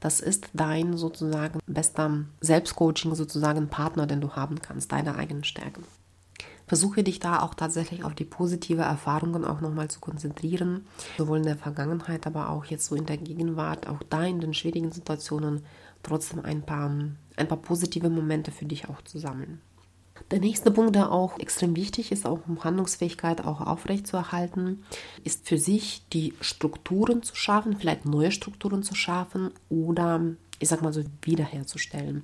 Das 0.00 0.18
ist 0.18 0.48
dein 0.54 0.96
sozusagen 0.96 1.60
bester 1.68 2.24
Selbstcoaching, 2.40 3.14
sozusagen 3.14 3.68
Partner, 3.68 4.08
den 4.08 4.20
du 4.20 4.32
haben 4.32 4.60
kannst, 4.60 4.90
deine 4.90 5.14
eigenen 5.14 5.44
Stärken. 5.44 5.84
Versuche 6.66 7.04
dich 7.04 7.20
da 7.20 7.42
auch 7.42 7.54
tatsächlich 7.54 8.02
auf 8.02 8.14
die 8.14 8.24
positive 8.24 8.82
Erfahrungen 8.82 9.44
auch 9.44 9.60
nochmal 9.60 9.88
zu 9.88 10.00
konzentrieren, 10.00 10.86
sowohl 11.16 11.38
in 11.38 11.44
der 11.44 11.56
Vergangenheit, 11.56 12.26
aber 12.26 12.48
auch 12.50 12.64
jetzt 12.64 12.86
so 12.86 12.96
in 12.96 13.06
der 13.06 13.18
Gegenwart, 13.18 13.88
auch 13.88 14.02
da 14.08 14.24
in 14.24 14.40
den 14.40 14.54
schwierigen 14.54 14.90
Situationen 14.90 15.64
trotzdem 16.02 16.44
ein 16.44 16.62
paar, 16.62 16.90
ein 17.36 17.48
paar 17.48 17.58
positive 17.58 18.10
Momente 18.10 18.50
für 18.50 18.64
dich 18.64 18.88
auch 18.88 19.02
zu 19.02 19.18
sammeln. 19.18 19.60
Der 20.30 20.38
nächste 20.38 20.70
Punkt, 20.70 20.94
der 20.94 21.10
auch 21.10 21.38
extrem 21.38 21.74
wichtig 21.74 22.12
ist, 22.12 22.26
auch 22.26 22.40
um 22.46 22.62
Handlungsfähigkeit 22.62 23.44
auch 23.44 23.60
aufrechtzuerhalten, 23.60 24.84
ist 25.24 25.48
für 25.48 25.58
sich 25.58 26.02
die 26.12 26.34
Strukturen 26.40 27.22
zu 27.22 27.34
schaffen, 27.34 27.76
vielleicht 27.76 28.04
neue 28.04 28.30
Strukturen 28.30 28.82
zu 28.82 28.94
schaffen 28.94 29.50
oder 29.68 30.20
ich 30.58 30.68
sag 30.68 30.82
mal 30.82 30.92
so 30.92 31.02
wiederherzustellen. 31.22 32.22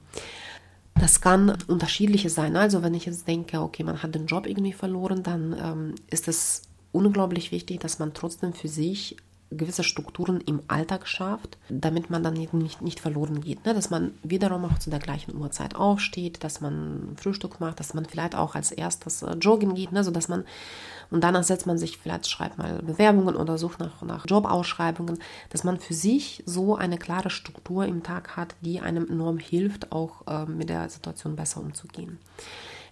Das 0.95 1.21
kann 1.21 1.57
unterschiedliches 1.67 2.35
sein. 2.35 2.57
Also 2.57 2.83
wenn 2.83 2.95
ich 2.95 3.07
jetzt 3.07 3.27
denke, 3.27 3.61
okay, 3.61 3.83
man 3.83 4.03
hat 4.03 4.15
den 4.15 4.27
Job 4.27 4.47
irgendwie 4.47 4.73
verloren, 4.73 5.23
dann 5.23 5.57
ähm, 5.59 5.95
ist 6.11 6.29
es 6.29 6.63
unglaublich 6.93 7.51
wichtig, 7.51 7.81
dass 7.81 7.99
man 7.99 8.15
trotzdem 8.15 8.53
für 8.53 8.69
sich 8.69 9.17
gewisse 9.51 9.85
Strukturen 9.85 10.41
im 10.41 10.61
Alltag 10.69 11.07
schafft, 11.07 11.57
damit 11.69 12.11
man 12.11 12.23
dann 12.23 12.35
nicht, 12.35 12.83
nicht 12.83 13.01
verloren 13.01 13.41
geht. 13.41 13.65
Ne? 13.65 13.75
Dass 13.75 13.91
man 13.91 14.13
wiederum 14.23 14.65
auch 14.65 14.79
zu 14.79 14.91
der 14.91 14.99
gleichen 14.99 15.37
Uhrzeit 15.37 15.77
aufsteht, 15.77 16.43
dass 16.43 16.61
man 16.61 17.17
Frühstück 17.17 17.61
macht, 17.61 17.79
dass 17.81 17.95
man 17.95 18.07
vielleicht 18.07 18.35
auch 18.35 18.55
als 18.55 18.73
erstes 18.73 19.23
äh, 19.23 19.35
joggen 19.35 19.75
geht, 19.75 19.93
ne? 19.93 20.03
sodass 20.03 20.29
man 20.29 20.45
und 21.11 21.23
danach 21.23 21.45
setzt 21.45 21.67
man 21.67 21.79
sich 21.79 21.99
vielleicht, 21.99 22.29
schreibt 22.29 22.59
mal 22.59 22.83
Bewerbungen 22.83 23.37
oder 23.37 23.59
sucht 23.59 23.79
nach, 23.79 24.03
nach 24.03 24.27
Jobausschreibungen, 24.27 25.19
dass 25.51 25.65
man 25.65 25.79
für 25.79 25.95
sich 25.95 26.43
so 26.47 26.75
eine 26.75 26.99
klare 26.99 27.31
Struktur 27.31 27.85
im 27.87 28.03
Tag 28.03 28.37
hat, 28.37 28.55
die 28.61 28.81
einem 28.81 29.09
enorm 29.09 29.39
hilft, 29.39 29.93
auch 29.93 30.27
äh, 30.27 30.47
mit 30.47 30.69
der 30.69 30.89
Situation 30.89 31.37
besser 31.37 31.61
umzugehen. 31.61 32.19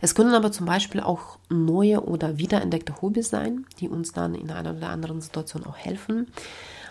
Es 0.01 0.15
können 0.15 0.35
aber 0.35 0.53
zum 0.53 0.67
Beispiel 0.67 1.01
auch 1.01 1.39
neue 1.49 2.05
oder 2.05 2.39
wiederentdeckte 2.39 3.01
Hobbys 3.01 3.31
sein, 3.31 3.67
die 3.81 3.89
uns 3.89 4.13
dann 4.13 4.35
in 4.35 4.51
einer 4.51 4.77
oder 4.77 4.91
anderen 4.91 5.21
Situation 5.21 5.65
auch 5.65 5.77
helfen. 5.77 6.29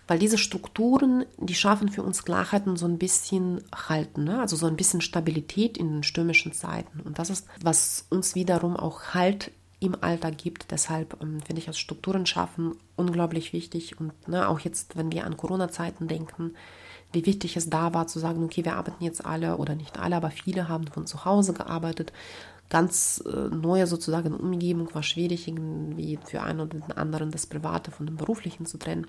Weil 0.08 0.20
diese 0.20 0.38
Strukturen, 0.38 1.26
die 1.38 1.56
schaffen 1.56 1.88
für 1.90 2.04
uns 2.04 2.26
Klarheit 2.26 2.68
und 2.68 2.78
so 2.78 2.86
ein 2.86 2.98
bisschen 2.98 3.64
Halten, 3.74 4.26
ne? 4.26 4.40
also 4.42 4.58
so 4.58 4.68
ein 4.68 4.76
bisschen 4.76 5.00
Stabilität 5.00 5.78
in 5.78 5.90
den 5.90 6.04
stürmischen 6.04 6.52
Zeiten. 6.52 7.00
Und 7.00 7.20
das 7.20 7.30
ist, 7.30 7.48
was 7.62 8.06
uns 8.10 8.36
wiederum 8.36 8.76
auch 8.76 9.14
Halt 9.14 9.52
im 9.80 9.96
Alltag 10.02 10.38
gibt. 10.38 10.72
Deshalb 10.72 11.22
ähm, 11.22 11.42
finde 11.42 11.60
ich 11.60 11.66
das 11.66 11.78
Strukturen 11.78 12.26
schaffen 12.26 12.76
unglaublich 12.96 13.54
wichtig. 13.54 14.00
Und 14.00 14.28
ne, 14.28 14.48
auch 14.48 14.60
jetzt, 14.60 14.98
wenn 14.98 15.12
wir 15.12 15.26
an 15.26 15.38
Corona-Zeiten 15.38 16.08
denken, 16.08 16.56
wie 17.12 17.26
wichtig 17.26 17.56
es 17.58 17.70
da 17.70 17.94
war 17.94 18.08
zu 18.08 18.20
sagen, 18.20 18.44
okay, 18.44 18.66
wir 18.66 18.76
arbeiten 18.76 19.04
jetzt 19.04 19.26
alle 19.26 19.58
oder 19.58 19.76
nicht 19.76 20.00
alle, 20.00 20.16
aber 20.16 20.32
viele 20.32 20.68
haben 20.68 20.88
von 20.88 21.06
zu 21.06 21.26
Hause 21.26 21.54
gearbeitet 21.54 22.12
ganz 22.70 23.24
äh, 23.26 23.56
neue 23.56 23.86
sozusagen 23.86 24.34
Umgebung 24.34 24.94
war 24.96 25.04
schwierig, 25.04 25.48
irgendwie 25.48 26.18
für 26.26 26.42
einen 26.42 26.60
oder 26.60 26.80
den 26.80 26.92
anderen 26.94 27.30
das 27.30 27.46
Private 27.46 27.92
von 27.92 28.08
dem 28.08 28.18
Beruflichen 28.18 28.66
zu 28.66 28.80
trennen. 28.80 29.06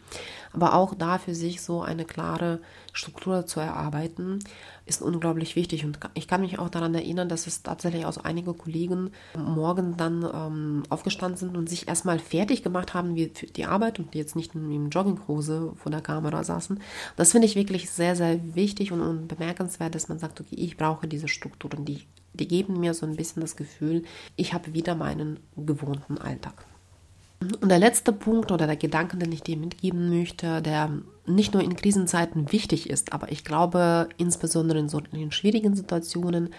Aber 0.53 0.75
auch 0.75 0.95
da 0.95 1.19
für 1.19 1.35
sich 1.35 1.63
so 1.63 1.81
eine 1.81 2.05
klare 2.05 2.61
Struktur 2.93 3.47
zu 3.47 3.61
erarbeiten, 3.61 4.41
ist 4.85 5.01
unglaublich 5.01 5.57
wichtig. 5.57 5.85
Und 5.85 5.99
ich 6.13 6.29
kann 6.29 6.43
mich 6.43 6.59
auch 6.59 6.69
daran 6.69 6.95
erinnern, 6.95 7.31
dass 7.31 7.47
es 7.47 7.63
tatsächlich 7.63 8.05
auch 8.05 8.19
einige 8.19 8.53
Kollegen 8.53 9.13
morgen 9.35 9.97
dann 9.97 10.23
ähm, 10.23 10.83
aufgestanden 10.91 11.39
sind 11.39 11.57
und 11.57 11.69
sich 11.69 11.89
erstmal 11.89 12.19
fertig 12.19 12.63
gemacht 12.63 12.93
haben 12.93 13.15
wie 13.15 13.31
für 13.35 13.47
die 13.47 13.65
Arbeit 13.65 13.99
und 13.99 14.13
die 14.13 14.19
jetzt 14.19 14.37
nicht 14.37 14.55
in 14.55 14.91
Jogginghose 14.91 15.73
vor 15.75 15.91
der 15.91 16.03
Kamera 16.03 16.45
saßen. 16.45 16.81
Das 17.17 17.33
finde 17.33 17.47
ich 17.47 17.57
wirklich 17.57 17.91
sehr, 17.91 18.15
sehr 18.15 18.55
wichtig 18.55 18.93
und, 18.93 19.01
und 19.01 19.27
bemerkenswert, 19.27 19.95
dass 19.95 20.09
man 20.09 20.19
sagt, 20.19 20.41
okay, 20.41 20.57
ich 20.57 20.77
brauche 20.77 21.09
diese 21.09 21.29
Strukturen, 21.29 21.87
die 21.87 22.03
die 22.35 22.49
geben 22.49 22.81
mir 22.81 22.95
so 22.95 23.07
ein 23.07 23.17
bisschen 23.17 23.43
das 23.43 23.57
Gefühl, 23.57 24.05
ich 24.37 24.53
habe 24.53 24.75
wieder 24.75 24.95
meinen 24.95 25.41
gewohnten 25.57 26.19
Alltag. 26.19 26.67
Und 27.41 27.69
der 27.69 27.79
letzte 27.79 28.13
Punkt 28.13 28.53
oder 28.53 28.67
der 28.67 28.77
Gedanke, 28.77 29.17
den 29.17 29.33
ich 29.33 29.43
dir 29.43 29.57
mitgeben 29.57 30.09
möchte, 30.09 30.63
der 30.63 30.91
nicht 31.27 31.55
nur 31.55 31.63
in 31.63 31.77
Krisenzeiten 31.77 32.53
wichtig 32.53 32.91
ist, 32.91 33.13
aber 33.13 33.31
ich 33.33 33.45
glaube, 33.45 34.09
insbesondere 34.17 34.79
in 34.79 34.89
solchen 34.89 35.33
schwierigen 35.33 35.75
Situationen 35.75 36.51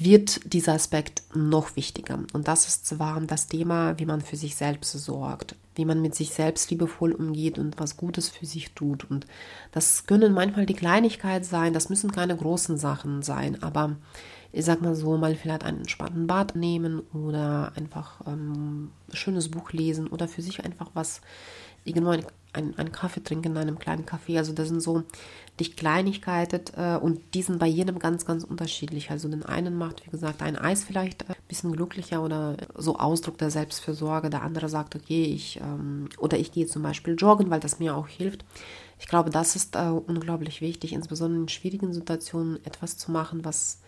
wird 0.00 0.52
dieser 0.52 0.74
Aspekt 0.74 1.22
noch 1.34 1.74
wichtiger. 1.76 2.20
Und 2.32 2.46
das 2.46 2.68
ist 2.68 2.86
zwar 2.86 3.20
das 3.22 3.48
Thema, 3.48 3.98
wie 3.98 4.06
man 4.06 4.20
für 4.20 4.36
sich 4.36 4.54
selbst 4.54 4.92
sorgt, 4.92 5.56
wie 5.74 5.84
man 5.84 6.00
mit 6.00 6.14
sich 6.14 6.30
selbst 6.30 6.70
liebevoll 6.70 7.12
umgeht 7.12 7.58
und 7.58 7.78
was 7.80 7.96
Gutes 7.96 8.28
für 8.28 8.46
sich 8.46 8.72
tut. 8.74 9.10
Und 9.10 9.26
das 9.72 10.06
können 10.06 10.32
manchmal 10.32 10.66
die 10.66 10.74
Kleinigkeit 10.74 11.44
sein, 11.44 11.72
das 11.72 11.88
müssen 11.88 12.12
keine 12.12 12.36
großen 12.36 12.78
Sachen 12.78 13.22
sein, 13.22 13.60
aber 13.62 13.96
ich 14.52 14.64
sag 14.64 14.80
mal 14.80 14.94
so, 14.94 15.16
mal 15.16 15.34
vielleicht 15.34 15.64
einen 15.64 15.78
entspannten 15.78 16.26
Bad 16.26 16.56
nehmen 16.56 17.00
oder 17.12 17.72
einfach 17.76 18.20
ähm, 18.26 18.90
ein 19.08 19.16
schönes 19.16 19.50
Buch 19.50 19.72
lesen 19.72 20.08
oder 20.08 20.26
für 20.26 20.42
sich 20.42 20.64
einfach 20.64 20.90
was, 20.94 21.20
irgendwo 21.84 22.10
ein, 22.10 22.24
ein, 22.52 22.78
einen 22.78 22.92
Kaffee 22.92 23.22
trinken 23.22 23.52
in 23.52 23.58
einem 23.58 23.78
kleinen 23.78 24.06
Café. 24.06 24.38
Also 24.38 24.52
das 24.52 24.68
sind 24.68 24.80
so 24.80 25.02
die 25.58 25.70
Kleinigkeiten 25.70 26.62
äh, 26.76 26.96
und 26.96 27.20
die 27.34 27.42
sind 27.42 27.58
bei 27.58 27.66
jedem 27.66 27.98
ganz, 27.98 28.24
ganz 28.24 28.44
unterschiedlich. 28.44 29.10
Also 29.10 29.28
den 29.28 29.44
einen 29.44 29.76
macht, 29.76 30.06
wie 30.06 30.10
gesagt, 30.10 30.42
ein 30.42 30.56
Eis 30.56 30.84
vielleicht 30.84 31.28
ein 31.28 31.36
bisschen 31.46 31.72
glücklicher 31.72 32.22
oder 32.22 32.56
so 32.74 32.96
Ausdruck 32.96 33.38
der 33.38 33.50
Selbstfürsorge. 33.50 34.30
Der 34.30 34.42
andere 34.42 34.68
sagt, 34.68 34.96
okay, 34.96 35.24
ich 35.24 35.60
ähm, 35.60 36.08
oder 36.18 36.38
ich 36.38 36.52
gehe 36.52 36.66
zum 36.66 36.82
Beispiel 36.82 37.16
joggen, 37.18 37.50
weil 37.50 37.60
das 37.60 37.78
mir 37.78 37.96
auch 37.96 38.08
hilft. 38.08 38.44
Ich 38.98 39.08
glaube, 39.08 39.30
das 39.30 39.56
ist 39.56 39.76
äh, 39.76 39.90
unglaublich 39.90 40.60
wichtig, 40.60 40.92
insbesondere 40.92 41.42
in 41.42 41.48
schwierigen 41.48 41.92
Situationen 41.92 42.64
etwas 42.64 42.96
zu 42.96 43.12
machen, 43.12 43.44
was 43.44 43.80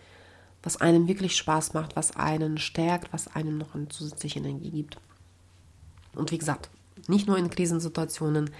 was 0.63 0.77
einem 0.77 1.07
wirklich 1.07 1.35
Spaß 1.35 1.73
macht, 1.73 1.95
was 1.95 2.15
einen 2.15 2.57
stärkt, 2.57 3.11
was 3.13 3.33
einem 3.35 3.57
noch 3.57 3.75
eine 3.75 3.89
zusätzliche 3.89 4.39
Energie 4.39 4.69
gibt. 4.69 4.97
Und 6.13 6.31
wie 6.31 6.37
gesagt, 6.37 6.69
nicht 7.07 7.27
nur 7.27 7.37
in 7.37 7.49
Krisensituationen. 7.49 8.51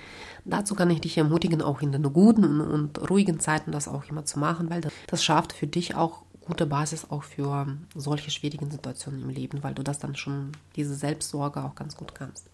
Dazu 0.46 0.74
kann 0.74 0.90
ich 0.90 1.02
dich 1.02 1.18
ermutigen, 1.18 1.62
auch 1.62 1.82
in 1.82 1.92
den 1.92 2.02
guten 2.14 2.60
und 2.60 3.10
ruhigen 3.10 3.40
Zeiten 3.40 3.72
das 3.72 3.88
auch 3.88 4.06
immer 4.10 4.26
zu 4.26 4.40
machen, 4.40 4.70
weil 4.70 4.82
das 5.08 5.24
schafft 5.24 5.54
für 5.54 5.68
dich 5.68 5.96
auch 5.96 6.24
gute 6.42 6.66
Basis 6.66 7.10
auch 7.10 7.24
für 7.24 7.68
solche 7.96 8.32
schwierigen 8.32 8.72
Situationen 8.72 9.22
im 9.22 9.30
Leben, 9.30 9.64
weil 9.64 9.76
du 9.76 9.84
das 9.84 10.00
dann 10.00 10.16
schon, 10.16 10.54
diese 10.76 10.96
Selbstsorge 10.96 11.64
auch 11.64 11.76
ganz 11.76 11.96
gut 11.96 12.16
kannst. 12.16 12.48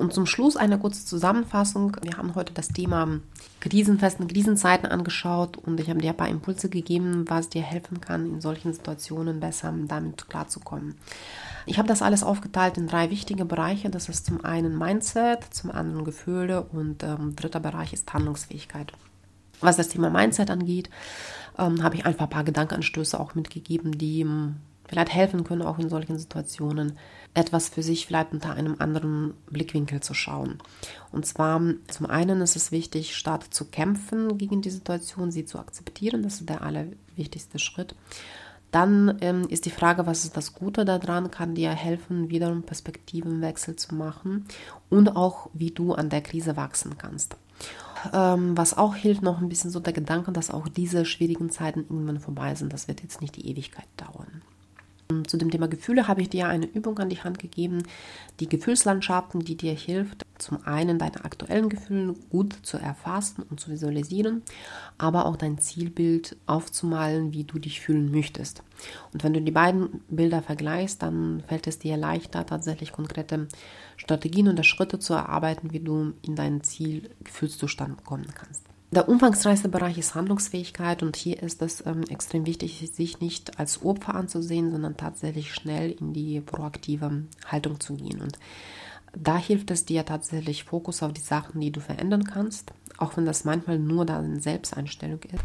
Und 0.00 0.14
zum 0.14 0.24
Schluss 0.24 0.56
eine 0.56 0.78
kurze 0.78 1.04
Zusammenfassung. 1.04 1.94
Wir 2.00 2.16
haben 2.16 2.34
heute 2.34 2.54
das 2.54 2.68
Thema 2.68 3.20
krisenfesten 3.60 4.28
Krisenzeiten 4.28 4.88
angeschaut 4.88 5.58
und 5.58 5.78
ich 5.78 5.90
habe 5.90 6.00
dir 6.00 6.12
ein 6.12 6.16
paar 6.16 6.30
Impulse 6.30 6.70
gegeben, 6.70 7.26
was 7.28 7.50
dir 7.50 7.60
helfen 7.60 8.00
kann, 8.00 8.24
in 8.24 8.40
solchen 8.40 8.72
Situationen 8.72 9.40
besser 9.40 9.74
damit 9.88 10.30
klarzukommen. 10.30 10.94
Ich 11.66 11.76
habe 11.76 11.86
das 11.86 12.00
alles 12.00 12.22
aufgeteilt 12.22 12.78
in 12.78 12.86
drei 12.86 13.10
wichtige 13.10 13.44
Bereiche. 13.44 13.90
Das 13.90 14.08
ist 14.08 14.24
zum 14.24 14.42
einen 14.42 14.78
Mindset, 14.78 15.44
zum 15.52 15.70
anderen 15.70 16.06
Gefühle 16.06 16.62
und 16.62 17.02
ähm, 17.02 17.36
dritter 17.36 17.60
Bereich 17.60 17.92
ist 17.92 18.10
Handlungsfähigkeit. 18.10 18.92
Was 19.60 19.76
das 19.76 19.88
Thema 19.88 20.08
Mindset 20.08 20.50
angeht, 20.50 20.88
ähm, 21.58 21.82
habe 21.82 21.96
ich 21.96 22.06
einfach 22.06 22.24
ein 22.24 22.30
paar 22.30 22.44
Gedankenanstöße 22.44 23.20
auch 23.20 23.34
mitgegeben, 23.34 23.98
die 23.98 24.22
ähm, 24.22 24.56
vielleicht 24.90 25.14
helfen 25.14 25.44
können, 25.44 25.62
auch 25.62 25.78
in 25.78 25.88
solchen 25.88 26.18
Situationen 26.18 26.98
etwas 27.32 27.68
für 27.68 27.82
sich 27.82 28.06
vielleicht 28.06 28.32
unter 28.32 28.54
einem 28.54 28.76
anderen 28.80 29.34
Blickwinkel 29.48 30.00
zu 30.00 30.14
schauen. 30.14 30.58
Und 31.12 31.24
zwar 31.24 31.62
zum 31.86 32.06
einen 32.06 32.40
ist 32.40 32.56
es 32.56 32.72
wichtig, 32.72 33.16
statt 33.16 33.46
zu 33.50 33.66
kämpfen 33.66 34.36
gegen 34.36 34.62
die 34.62 34.70
Situation, 34.70 35.30
sie 35.30 35.44
zu 35.44 35.60
akzeptieren. 35.60 36.24
Das 36.24 36.40
ist 36.40 36.48
der 36.48 36.62
allerwichtigste 36.62 37.60
Schritt. 37.60 37.94
Dann 38.72 39.18
ähm, 39.20 39.46
ist 39.48 39.64
die 39.64 39.70
Frage, 39.70 40.06
was 40.06 40.24
ist 40.24 40.36
das 40.36 40.54
Gute 40.54 40.84
daran, 40.84 41.30
kann 41.30 41.54
dir 41.54 41.70
helfen, 41.70 42.30
wiederum 42.30 42.62
Perspektivenwechsel 42.62 43.76
zu 43.76 43.94
machen 43.94 44.46
und 44.88 45.16
auch, 45.16 45.50
wie 45.54 45.70
du 45.70 45.94
an 45.94 46.08
der 46.08 46.20
Krise 46.20 46.56
wachsen 46.56 46.98
kannst. 46.98 47.36
Ähm, 48.12 48.56
was 48.56 48.76
auch 48.76 48.96
hilft, 48.96 49.22
noch 49.22 49.40
ein 49.40 49.48
bisschen 49.48 49.70
so 49.70 49.78
der 49.78 49.92
Gedanke, 49.92 50.32
dass 50.32 50.50
auch 50.50 50.66
diese 50.68 51.04
schwierigen 51.04 51.50
Zeiten 51.50 51.80
irgendwann 51.80 52.18
vorbei 52.18 52.54
sind. 52.56 52.72
Das 52.72 52.88
wird 52.88 53.02
jetzt 53.02 53.20
nicht 53.20 53.36
die 53.36 53.48
Ewigkeit 53.48 53.88
dauern. 53.96 54.42
Zu 55.26 55.36
dem 55.36 55.50
Thema 55.50 55.68
Gefühle 55.68 56.08
habe 56.08 56.22
ich 56.22 56.28
dir 56.28 56.48
eine 56.48 56.66
Übung 56.66 56.98
an 56.98 57.08
die 57.08 57.20
Hand 57.20 57.38
gegeben, 57.38 57.82
die 58.38 58.48
Gefühlslandschaften, 58.48 59.40
die 59.40 59.56
dir 59.56 59.72
hilft, 59.72 60.24
zum 60.38 60.64
einen 60.64 60.98
deine 60.98 61.24
aktuellen 61.24 61.68
Gefühle 61.68 62.14
gut 62.30 62.54
zu 62.62 62.78
erfassen 62.78 63.42
und 63.50 63.60
zu 63.60 63.70
visualisieren, 63.70 64.42
aber 64.98 65.26
auch 65.26 65.36
dein 65.36 65.58
Zielbild 65.58 66.36
aufzumalen, 66.46 67.32
wie 67.32 67.44
du 67.44 67.58
dich 67.58 67.80
fühlen 67.80 68.10
möchtest. 68.10 68.62
Und 69.12 69.24
wenn 69.24 69.34
du 69.34 69.42
die 69.42 69.50
beiden 69.50 70.00
Bilder 70.08 70.42
vergleichst, 70.42 71.02
dann 71.02 71.42
fällt 71.46 71.66
es 71.66 71.78
dir 71.78 71.96
leichter, 71.96 72.46
tatsächlich 72.46 72.92
konkrete 72.92 73.48
Strategien 73.96 74.48
und 74.48 74.64
Schritte 74.64 74.98
zu 74.98 75.14
erarbeiten, 75.14 75.72
wie 75.72 75.80
du 75.80 76.12
in 76.22 76.36
deinen 76.36 76.62
Zielgefühlszustand 76.62 78.04
kommen 78.04 78.28
kannst. 78.34 78.64
Der 78.92 79.08
umfangreichste 79.08 79.68
Bereich 79.68 79.98
ist 79.98 80.16
Handlungsfähigkeit 80.16 81.04
und 81.04 81.14
hier 81.14 81.40
ist 81.40 81.62
es 81.62 81.86
ähm, 81.86 82.02
extrem 82.08 82.44
wichtig, 82.44 82.90
sich 82.92 83.20
nicht 83.20 83.60
als 83.60 83.84
Opfer 83.84 84.16
anzusehen, 84.16 84.72
sondern 84.72 84.96
tatsächlich 84.96 85.54
schnell 85.54 85.92
in 85.92 86.12
die 86.12 86.40
proaktive 86.40 87.22
Haltung 87.46 87.78
zu 87.78 87.94
gehen. 87.94 88.20
Und 88.20 88.36
da 89.16 89.36
hilft 89.36 89.70
es 89.70 89.84
dir 89.84 90.04
tatsächlich 90.04 90.64
Fokus 90.64 91.04
auf 91.04 91.12
die 91.12 91.20
Sachen, 91.20 91.60
die 91.60 91.70
du 91.70 91.80
verändern 91.80 92.24
kannst, 92.24 92.72
auch 92.98 93.16
wenn 93.16 93.26
das 93.26 93.44
manchmal 93.44 93.78
nur 93.78 94.06
deine 94.06 94.40
Selbsteinstellung 94.40 95.20
ist. 95.22 95.44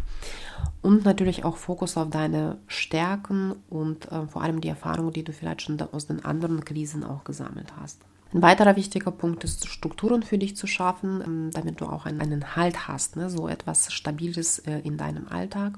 Und 0.82 1.06
natürlich 1.06 1.46
auch 1.46 1.58
Fokus 1.58 1.98
auf 1.98 2.10
deine 2.10 2.58
Stärken 2.66 3.54
und 3.70 4.12
äh, 4.12 4.26
vor 4.26 4.42
allem 4.42 4.60
die 4.60 4.70
Erfahrungen, 4.70 5.14
die 5.14 5.24
du 5.24 5.34
vielleicht 5.34 5.62
schon 5.62 5.80
aus 5.80 6.08
den 6.08 6.26
anderen 6.26 6.66
Krisen 6.66 7.04
auch 7.04 7.24
gesammelt 7.24 7.74
hast. 7.80 8.02
Ein 8.36 8.42
weiterer 8.42 8.76
wichtiger 8.76 9.12
Punkt 9.12 9.46
ist, 9.46 9.66
Strukturen 9.66 10.22
für 10.22 10.38
dich 10.38 10.58
zu 10.58 10.68
schaffen, 10.68 11.24
ähm, 11.26 11.52
damit 11.54 11.80
du 11.80 11.86
auch 11.86 12.06
einen 12.06 12.58
Halt 12.58 12.86
hast, 12.90 13.16
ne? 13.16 13.30
so 13.30 13.48
etwas 13.48 13.94
Stabiles 13.94 14.60
äh, 14.60 14.80
in 14.80 14.98
deinem 14.98 15.30
Alltag. 15.30 15.78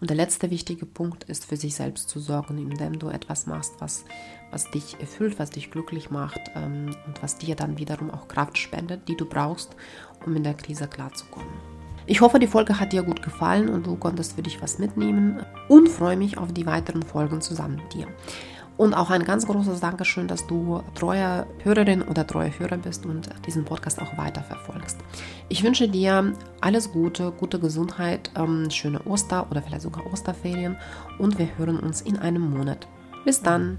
Und 0.00 0.08
der 0.08 0.16
letzte 0.16 0.50
wichtige 0.50 0.86
Punkt 0.86 1.24
ist, 1.24 1.46
für 1.46 1.56
sich 1.56 1.74
selbst 1.74 2.08
zu 2.08 2.20
sorgen, 2.20 2.58
indem 2.58 3.00
du 3.00 3.08
etwas 3.08 3.48
machst, 3.48 3.72
was, 3.80 4.04
was 4.52 4.70
dich 4.70 5.00
erfüllt, 5.00 5.40
was 5.40 5.50
dich 5.50 5.72
glücklich 5.72 6.12
macht 6.12 6.40
ähm, 6.54 6.94
und 7.08 7.20
was 7.24 7.38
dir 7.38 7.56
dann 7.56 7.76
wiederum 7.76 8.12
auch 8.12 8.28
Kraft 8.28 8.56
spendet, 8.56 9.08
die 9.08 9.16
du 9.16 9.24
brauchst, 9.24 9.74
um 10.24 10.36
in 10.36 10.44
der 10.44 10.54
Krise 10.54 10.86
klarzukommen. 10.86 11.50
Ich 12.06 12.20
hoffe, 12.20 12.38
die 12.38 12.46
Folge 12.46 12.78
hat 12.78 12.92
dir 12.92 13.02
gut 13.02 13.20
gefallen 13.20 13.68
und 13.68 13.88
du 13.88 13.96
konntest 13.96 14.34
für 14.34 14.42
dich 14.42 14.62
was 14.62 14.78
mitnehmen 14.78 15.44
und 15.68 15.88
freue 15.88 16.16
mich 16.16 16.38
auf 16.38 16.52
die 16.52 16.66
weiteren 16.66 17.02
Folgen 17.02 17.40
zusammen 17.40 17.76
mit 17.82 17.94
dir. 17.94 18.06
Und 18.80 18.94
auch 18.94 19.10
ein 19.10 19.24
ganz 19.24 19.46
großes 19.46 19.80
Dankeschön, 19.80 20.26
dass 20.26 20.46
du 20.46 20.82
treue 20.94 21.46
Hörerin 21.62 22.00
oder 22.00 22.26
treue 22.26 22.58
Hörer 22.58 22.78
bist 22.78 23.04
und 23.04 23.28
diesen 23.44 23.66
Podcast 23.66 24.00
auch 24.00 24.16
weiter 24.16 24.42
verfolgst. 24.42 24.96
Ich 25.50 25.62
wünsche 25.62 25.86
dir 25.86 26.32
alles 26.62 26.90
Gute, 26.90 27.30
gute 27.30 27.60
Gesundheit, 27.60 28.30
ähm, 28.36 28.70
schöne 28.70 29.02
Oster 29.04 29.46
oder 29.50 29.60
vielleicht 29.60 29.82
sogar 29.82 30.10
Osterferien 30.10 30.78
und 31.18 31.38
wir 31.38 31.58
hören 31.58 31.78
uns 31.78 32.00
in 32.00 32.16
einem 32.16 32.50
Monat. 32.50 32.88
Bis 33.26 33.42
dann! 33.42 33.76